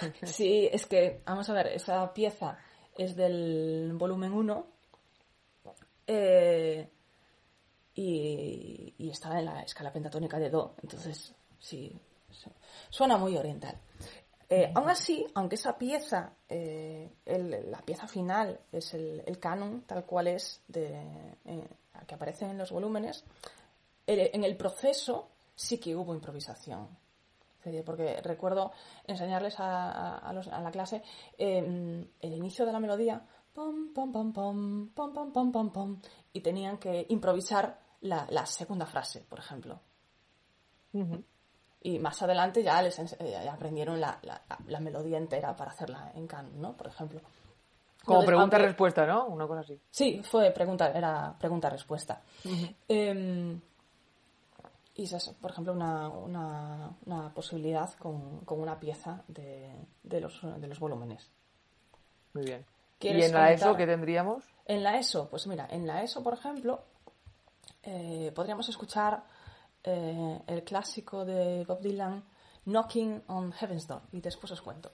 [0.22, 2.58] Sí, es que, vamos a ver, esa pieza
[2.96, 4.66] es del volumen 1
[6.06, 6.88] eh,
[7.94, 11.92] y, está en la escala pentatónica de Do, entonces sí,
[12.90, 13.76] suena muy oriental.
[14.50, 20.28] Eh, aún así, aunque esa pieza, eh, la pieza final es el, canon tal cual
[20.28, 20.98] es de,
[22.06, 23.24] que aparece en los volúmenes,
[24.06, 26.88] en el proceso sí que hubo improvisación
[27.84, 28.72] porque recuerdo
[29.06, 31.02] enseñarles a, la clase
[31.36, 36.00] em, el inicio de la melodía, pom, pom, pom, pom, pom, pom, pom, pom, pom,
[36.32, 39.80] y tenían que improvisar la, segunda frase, por ejemplo.
[41.80, 44.18] Y más adelante ya les eh, aprendieron la,
[44.80, 46.76] melodía entera para hacerla en canon, ¿no?
[46.76, 47.20] Por ejemplo.
[48.04, 49.26] Como pregunta-respuesta, ¿no?
[49.26, 49.78] Una cosa así.
[49.90, 52.22] Sí, fue pregunta, era pregunta-respuesta
[54.98, 59.72] y esa es, por ejemplo, una, una, posibilidad con, con, una pieza de,
[60.02, 61.30] de, los, de los volúmenes.
[62.34, 62.66] Muy bien.
[62.98, 64.42] ¿Y en la ESO qué tendríamos?
[64.64, 66.82] En la ESO, pues mira, en la ESO, por ejemplo,
[67.84, 69.22] eh, podríamos escuchar
[69.84, 72.24] eh, el clásico de Bob Dylan,
[72.64, 74.90] Knocking on Heaven's Door, y después os cuento.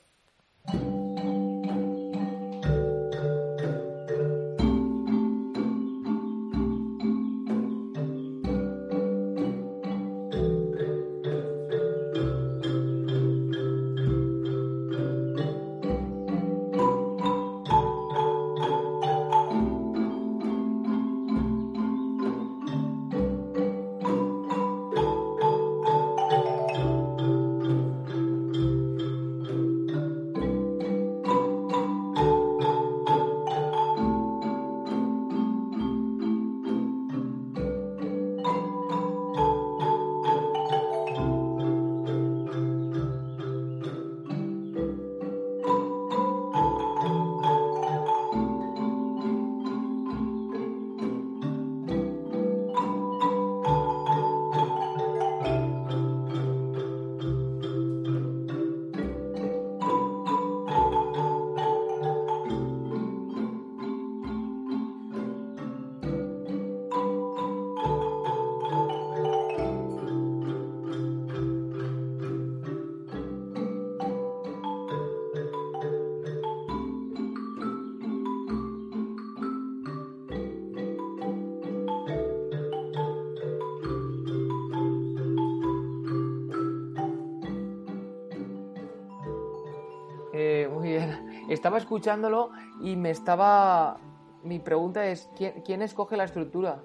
[91.64, 92.50] Estaba escuchándolo
[92.82, 93.96] y me estaba...
[94.42, 96.82] Mi pregunta es, ¿quién, escoge la estructura?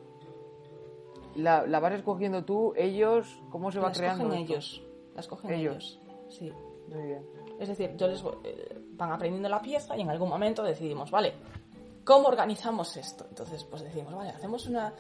[1.35, 3.41] ¿La, vas escogiendo tú, ellos?
[3.49, 4.33] ¿Cómo se va la creando?
[4.33, 4.81] ellos.
[5.15, 5.99] La escogen ellos.
[6.29, 6.53] Sí.
[6.87, 7.25] Muy bien.
[7.59, 11.33] Es decir, yo les eh, van aprendiendo la pieza y en algún momento decidimos, vale,
[12.03, 13.25] ¿cómo organizamos esto?
[13.29, 14.93] Entonces, pues decimos, vale, hacemos una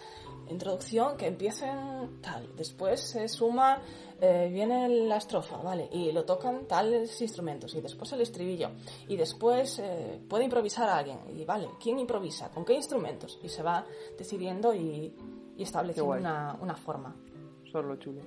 [0.49, 3.81] introducción que empiece en tal, después se suma,
[4.19, 5.89] eh, viene la estrofa, ¿vale?
[5.91, 8.71] Y lo tocan tales instrumentos, y después el estribillo,
[9.07, 12.49] y después eh, puede improvisar alguien, y vale, ¿quién improvisa?
[12.49, 13.39] ¿Con qué instrumentos?
[13.43, 13.85] Y se va
[14.17, 15.15] decidiendo y,
[15.55, 17.15] y estableciendo una, una, forma.
[17.71, 18.21] Solo chulo.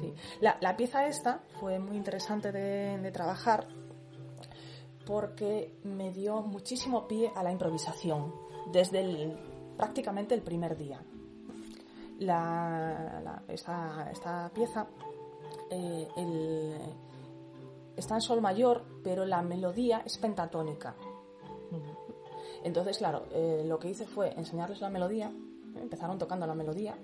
[0.00, 0.14] Sí.
[0.40, 3.66] La, la, pieza esta fue muy interesante de, de trabajar
[5.06, 8.32] porque me dio muchísimo pie a la improvisación
[8.72, 9.36] desde
[9.76, 11.02] prácticamente el primer día
[12.24, 14.86] la, esta, pieza
[15.70, 16.78] eh,
[17.96, 20.94] está en sol mayor, pero la melodía es pentatónica.
[22.64, 25.32] Entonces, claro, eh, lo que hice fue enseñarles la melodía,
[25.80, 26.96] empezaron tocando la melodía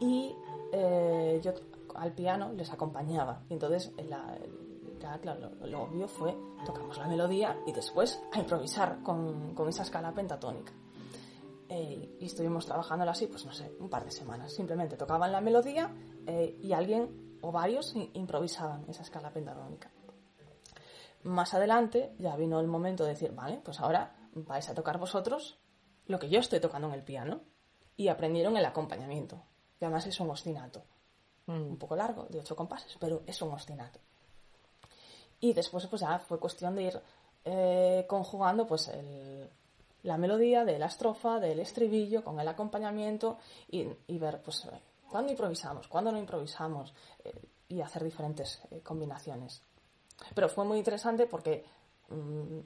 [0.00, 0.34] y
[0.72, 1.52] eh, yo
[1.94, 3.42] al piano les acompañaba.
[3.50, 4.38] Entonces, la,
[5.20, 10.12] claro, lo, obvio fue tocamos la melodía y después a improvisar con, con esa escala
[10.12, 10.72] pentatónica.
[11.68, 14.52] Eh, y estuvimos trabajándola así, pues no sé, un par de semanas.
[14.52, 15.94] Simplemente tocaban la melodía
[16.26, 19.90] eh, y alguien o varios improvisaban esa escala pentatónica.
[21.22, 25.60] Más adelante ya vino el momento de decir, vale, pues ahora vais a tocar vosotros
[26.06, 27.42] lo que yo estoy tocando en el piano.
[27.96, 29.42] Y aprendieron el acompañamiento.
[29.80, 30.84] Y además es un ostinato.
[31.46, 31.52] Mm.
[31.52, 34.00] Un poco largo, de ocho compases, pero es un ostinato.
[35.40, 37.00] Y después pues ya fue cuestión de ir
[37.44, 38.90] eh, conjugando pues
[40.02, 43.38] la melodía de la estrofa, del estribillo, con el acompañamiento
[43.68, 43.86] y,
[44.18, 44.66] ver pues
[45.08, 46.92] cuándo improvisamos, cuándo no improvisamos
[47.24, 47.32] eh,
[47.68, 49.62] y hacer diferentes eh, combinaciones.
[50.34, 51.64] Pero fue muy interesante porque
[52.08, 52.60] mm,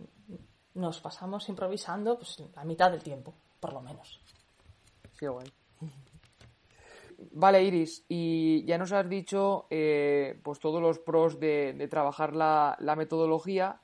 [0.74, 4.20] nos pasamos improvisando pues, la mitad del tiempo, por lo menos.
[5.18, 5.50] Sí, bueno.
[7.32, 12.94] Vale, Iris, y ya nos has dicho eh, pues todos los pros de, trabajar la,
[12.96, 13.80] metodología,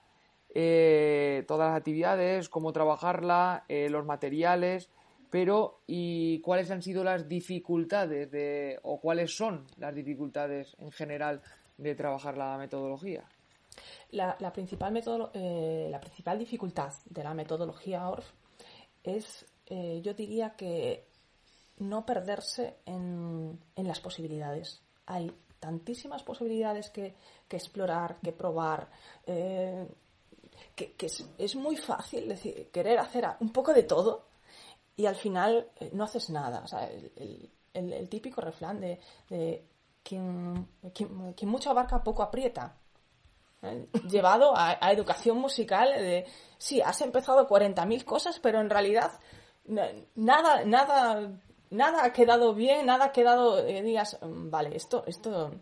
[0.48, 4.90] eh, todas las actividades, cómo trabajarla, eh, los materiales,
[5.30, 11.40] pero ¿y cuáles han sido las dificultades de, o cuáles son las dificultades en general
[11.78, 13.24] de trabajar la metodología?
[14.10, 18.32] La, principal, la principal dificultad de la metodología ORF
[19.04, 21.09] es, yo diría que
[21.80, 24.82] no perderse en, las posibilidades.
[25.06, 27.14] Hay tantísimas posibilidades que,
[27.48, 28.88] explorar, que probar,
[29.26, 29.86] eh,
[30.74, 30.94] que,
[31.38, 34.26] es, muy fácil decir, querer hacer un poco de todo
[34.96, 36.64] y al final eh, no haces nada.
[37.74, 39.00] el, típico refrán de,
[40.02, 40.68] quien,
[41.42, 42.76] mucho abarca poco aprieta.
[43.62, 43.86] ¿eh?
[44.08, 46.26] Llevado a, a, educación musical de,
[46.58, 49.12] sí, has empezado 40.000 cosas, pero en realidad
[50.14, 51.40] nada, nada
[51.70, 55.52] nada ha quedado bien, nada ha quedado, eh, digas, mm, vale, esto, esto,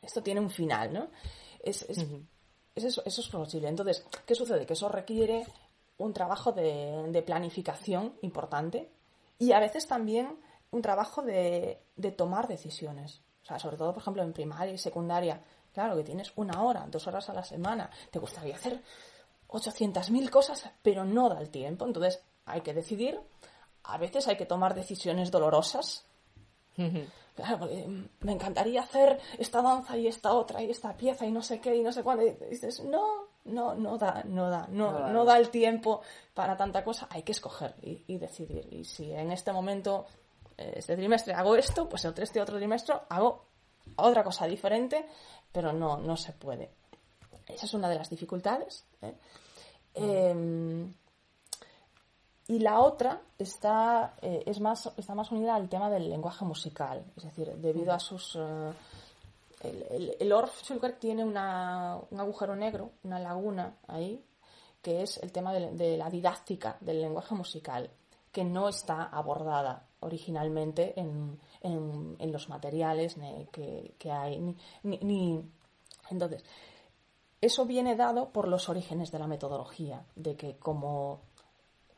[0.00, 1.08] esto tiene un final, ¿no?
[1.60, 1.86] Es,
[2.74, 3.68] eso, es posible.
[3.68, 4.66] Entonces, ¿qué sucede?
[4.66, 5.46] Que eso requiere
[5.98, 8.90] un trabajo de, planificación importante
[9.38, 10.38] y a veces también
[10.70, 11.80] un trabajo de,
[12.16, 13.22] tomar decisiones.
[13.42, 16.86] O sea, sobre todo, por ejemplo, en primaria y secundaria, claro que tienes una hora,
[16.88, 18.80] dos horas a la semana, te gustaría hacer
[19.48, 21.86] 800.000 cosas, pero no da el tiempo.
[21.86, 23.20] Entonces, hay que decidir
[23.84, 26.04] a veces hay que tomar decisiones dolorosas.
[27.34, 27.68] Claro,
[28.20, 31.74] me encantaría hacer esta danza y esta otra y esta pieza y no sé qué
[31.74, 32.24] y no sé cuándo.
[32.26, 36.02] Y dices, no, no, no da, no da, no, no, da el tiempo
[36.34, 37.08] para tanta cosa.
[37.10, 38.68] Hay que escoger y, decidir.
[38.70, 40.06] Y si en este momento,
[40.56, 43.46] eh, este trimestre hago esto, pues el este otro trimestre hago
[43.96, 45.06] otra cosa diferente,
[45.50, 46.70] pero no, no se puede.
[47.46, 48.84] Esa es una de las dificultades.
[49.02, 49.14] ¿eh?
[49.94, 50.92] Em,
[52.48, 57.04] y la otra está, eh, es más, está más unida al tema del lenguaje musical.
[57.16, 58.36] Es decir, debido a sus...
[58.36, 58.72] Eh,
[59.62, 60.60] el, el, Orff
[60.98, 64.20] tiene una, un agujero negro, una laguna ahí,
[64.82, 67.88] que es el tema de, la didáctica del lenguaje musical,
[68.32, 73.16] que no está abordada originalmente en, en, los materiales
[73.52, 74.56] que, que hay.
[74.82, 75.40] Ni,
[76.10, 76.42] Entonces,
[77.40, 81.20] eso viene dado por los orígenes de la metodología, de que como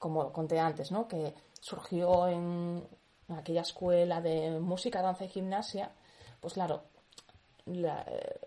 [0.05, 1.09] como conté antes, ¿no?
[1.09, 2.87] que surgió en,
[3.31, 5.91] aquella escuela de música, danza y gimnasia,
[6.43, 6.83] pues claro,
[7.65, 8.41] eh,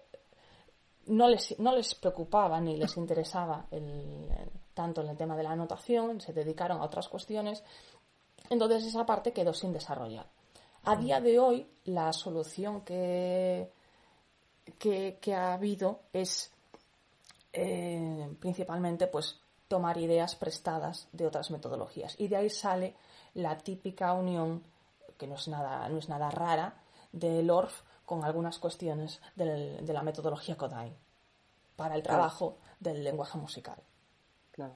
[1.07, 4.29] no, les, no les preocupaba ni les interesaba el,
[4.75, 7.63] tanto en el tema de la anotación, se dedicaron a otras cuestiones,
[8.51, 10.27] entonces esa parte quedó sin desarrollar.
[10.83, 13.71] A día de hoy, la solución que,
[14.77, 16.51] que, ha habido es
[17.51, 22.15] eh, principalmente pues tomar ideas prestadas de otras metodologías.
[22.20, 22.95] Y de ahí sale
[23.34, 24.63] la típica unión,
[25.18, 26.76] que no es nada, no es nada rara,
[27.11, 30.93] del ORF con algunas cuestiones de la metodología Kodai
[31.76, 33.78] para el trabajo del lenguaje musical.
[34.51, 34.76] Claro.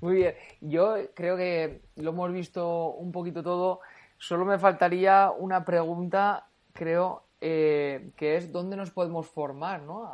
[0.00, 0.34] Muy bien.
[0.60, 3.80] Yo creo que lo hemos visto un poquito todo.
[4.16, 10.12] Solo me faltaría una pregunta, creo, eh, que es dónde nos podemos formar, ¿no?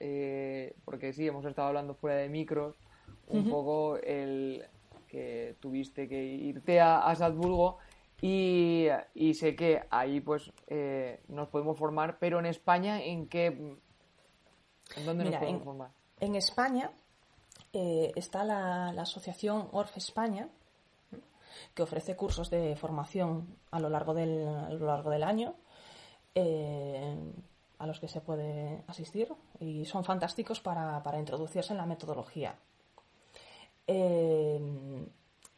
[0.00, 2.76] Eh, porque sí, hemos estado hablando fuera de micros,
[3.28, 4.64] un poco el
[5.08, 7.78] que tuviste que irte a, Salzburgo
[8.20, 8.88] y,
[9.34, 13.46] sé que ahí pues eh, nos podemos formar, pero en España, ¿en qué?
[13.46, 15.90] ¿En dónde nos podemos formar?
[16.20, 16.90] En España
[17.72, 20.48] eh, está la, asociación ORF España,
[21.74, 25.54] que ofrece cursos de formación a lo largo del, a lo largo del año.
[26.34, 27.16] Eh,
[27.78, 32.56] a los que se puede asistir y son fantásticos para, introducirse en la metodología.
[33.86, 34.60] Eh,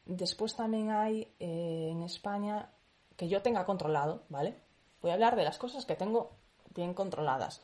[0.06, 2.70] después también hay eh, en España
[3.16, 4.54] que yo tenga controlado, ¿vale?
[5.02, 6.30] Voy a hablar de las cosas que tengo
[6.74, 7.62] bien controladas.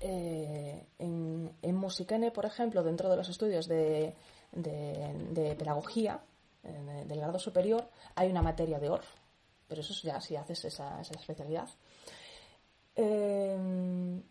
[0.00, 4.14] Eh, en, en por ejemplo, dentro de los estudios de,
[4.52, 6.20] pedagogía
[6.62, 9.06] del grado superior, hay una materia de ORF,
[9.68, 11.68] pero eso ya si haces esa, esa especialidad.
[12.94, 14.22] Em,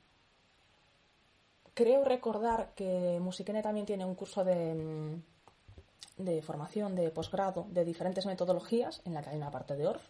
[1.74, 7.86] creo recordar que Musikene también tiene un curso de, mm, de formación de posgrado de
[7.86, 10.03] diferentes metodologías en la que hay una parte de ORF.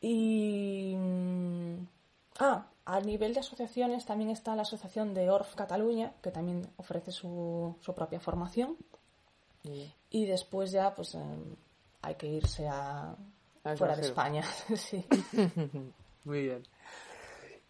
[0.00, 0.94] Y.
[0.96, 1.86] Mm,
[2.40, 7.12] ah, a nivel de asociaciones también está la Asociación de ORF Cataluña, que también ofrece
[7.12, 8.78] su, su propia formación.
[10.10, 11.54] Y después ya, pues, em,
[12.00, 13.14] hay que irse a,
[13.76, 14.42] fuera de España.
[14.76, 15.04] sí.
[16.28, 16.62] Muy bien.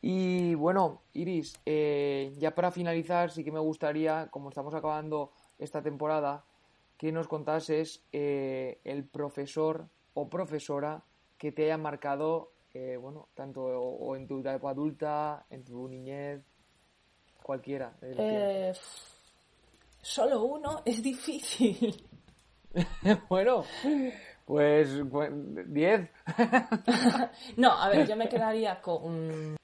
[0.03, 5.31] Y bueno, Iris, eh, ya para finalizar, sí que me gustaría, como estamos acabando
[5.61, 6.45] esta temporada,
[6.97, 11.05] que nos contases eh, el profesor o profesora
[11.39, 16.43] que te haya marcado, eh, bueno, tanto o, en tu etapa adulta, en tu niñez,
[17.41, 17.93] cualquiera.
[20.03, 22.05] solo uno es difícil.
[23.29, 23.65] bueno,
[24.49, 24.89] pues
[25.67, 26.11] 10.
[27.59, 29.57] no, a ver, yo me quedaría con.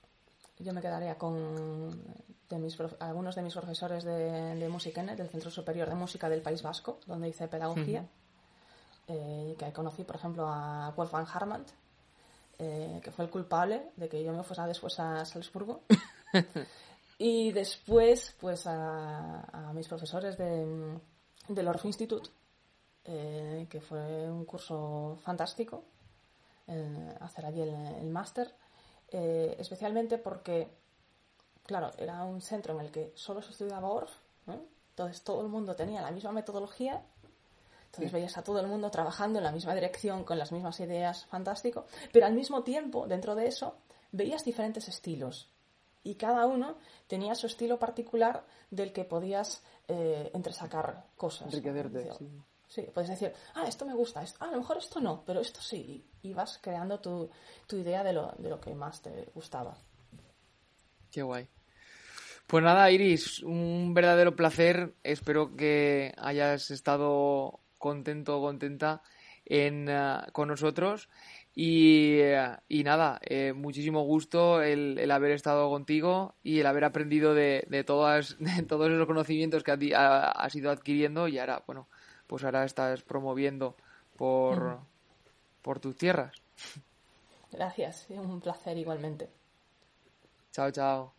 [0.58, 1.90] Yo me quedaría con
[2.50, 6.62] mis algunos de mis profesores de, de música del Centro Superior de Música del País
[6.62, 8.06] Vasco, donde hice pedagogía.
[9.08, 11.64] Eh, que conocí, por ejemplo, a Wolfgang Hartmann,
[12.58, 15.82] eh, que fue el culpable de que yo me fuera después a Salzburgo.
[17.18, 20.98] y después, pues a, mis profesores de,
[21.48, 22.28] del Orff Institute,
[23.06, 25.84] eh, que fue un curso fantástico,
[26.66, 28.50] eh, hacer allí el, máster,
[29.08, 30.70] eh, especialmente porque,
[31.66, 34.10] claro, era un centro en el que solo se estudiaba ORF,
[34.88, 37.02] entonces todo el mundo tenía la misma metodología,
[37.86, 41.26] entonces veías a todo el mundo trabajando en la misma dirección, con las mismas ideas,
[41.26, 43.76] fantástico, pero al mismo tiempo, dentro de eso,
[44.12, 45.50] veías diferentes estilos
[46.04, 51.52] y cada uno tenía su estilo particular del que podías entresacar cosas.
[51.52, 52.30] Enriquecerte, Sí,
[52.82, 56.04] puedes decir, ah, esto me gusta, ah, a lo mejor esto no, pero esto sí.
[56.22, 57.30] Y vas creando tu,
[57.72, 59.76] idea de lo, de lo que más te gustaba.
[61.10, 61.48] Qué guay.
[62.46, 64.94] Pues nada, Iris, un verdadero placer.
[65.02, 69.02] Espero que hayas estado contento o contenta
[69.46, 71.08] en, eh, con nosotros.
[71.54, 76.84] Y, eh, y nada, eh, muchísimo gusto el, el, haber estado contigo y el haber
[76.84, 81.28] aprendido de, de, todas, de todos esos conocimientos que has ido adquiriendo.
[81.28, 81.88] Y ahora, bueno,
[82.26, 83.76] pues ahora estás promoviendo
[84.16, 84.80] por,
[85.62, 86.34] por tus tierras.
[87.52, 89.30] Gracias, un placer igualmente.
[90.50, 91.14] Chao, chao.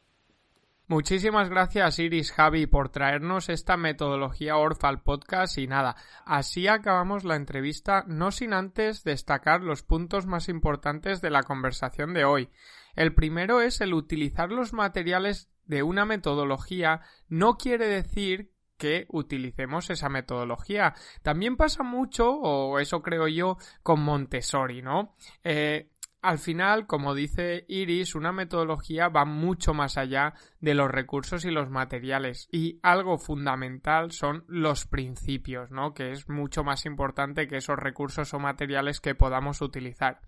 [0.88, 5.96] Muchísimas gracias Iris Javi por traernos esta metodología Orfa al podcast y nada,
[6.26, 12.14] así acabamos la entrevista no sin antes destacar los puntos más importantes de la conversación
[12.14, 12.50] de hoy.
[12.96, 19.90] El primero es el utilizar los materiales de una metodología no quiere decir que utilicemos
[19.90, 20.94] esa metodología.
[21.22, 25.16] También pasa mucho, o eso creo yo, con Montessori, ¿no?
[25.44, 25.90] Eh,
[26.26, 31.52] al final, como dice Iris, una metodología va mucho más allá de los recursos y
[31.52, 35.94] los materiales y algo fundamental son los principios, ¿no?
[35.94, 40.20] Que es mucho más importante que esos recursos o materiales que podamos utilizar.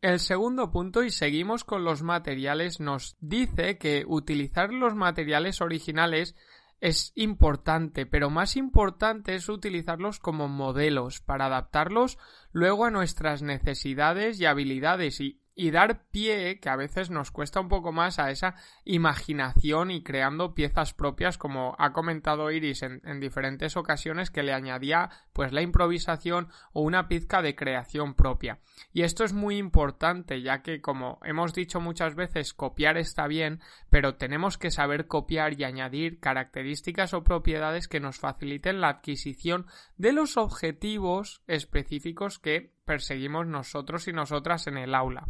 [0.00, 6.36] El segundo punto, y seguimos con los materiales, nos dice que utilizar los materiales originales
[6.80, 12.18] es importante, pero más importante es utilizarlos como modelos para adaptarlos
[12.52, 17.60] luego a nuestras necesidades y habilidades y y dar pie, que a veces nos cuesta
[17.60, 23.20] un poco más, a esa imaginación y creando piezas propias, como ha comentado Iris en,
[23.20, 28.58] diferentes ocasiones, que le añadía pues la improvisación o una pizca de creación propia.
[28.92, 33.60] Y esto es muy importante, ya que, como hemos dicho muchas veces, copiar está bien,
[33.90, 39.66] pero tenemos que saber copiar y añadir características o propiedades que nos faciliten la adquisición
[39.96, 45.28] de los objetivos específicos que perseguimos nosotros y nosotras en el aula.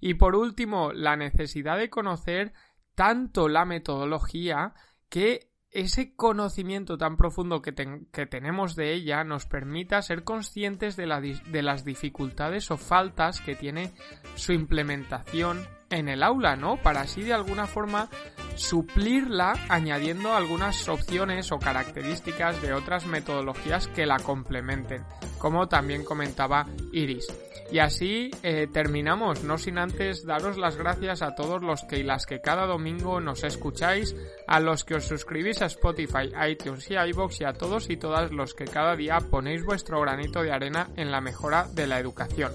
[0.00, 2.52] Y por último, la necesidad de conocer
[2.94, 4.74] tanto la metodología
[5.08, 7.74] que ese conocimiento tan profundo que,
[8.12, 11.06] que, tenemos de ella nos permita ser conscientes de,
[11.46, 13.92] de las dificultades o faltas que tiene
[14.34, 16.76] su implementación en el aula, ¿no?
[16.76, 18.08] Para así de alguna forma
[18.54, 25.04] suplirla añadiendo algunas opciones o características de otras metodologías que la complementen,
[25.38, 27.26] como también comentaba Iris.
[27.72, 32.02] Y así eh, terminamos, no sin antes daros las gracias a todos los que y
[32.02, 34.16] las que cada domingo nos escucháis,
[34.48, 38.32] a los que os suscribís a Spotify, iTunes y iBox y a todos y todas
[38.32, 42.52] los que cada día ponéis vuestro granito de arena en la mejora de la educación.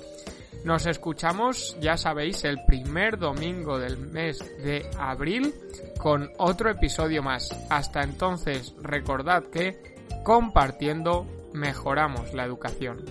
[0.66, 5.54] Nos escuchamos, ya sabéis, el primer domingo del mes de abril
[6.00, 7.56] con otro episodio más.
[7.70, 9.78] Hasta entonces, recordad que
[10.24, 13.06] compartiendo mejoramos la educación.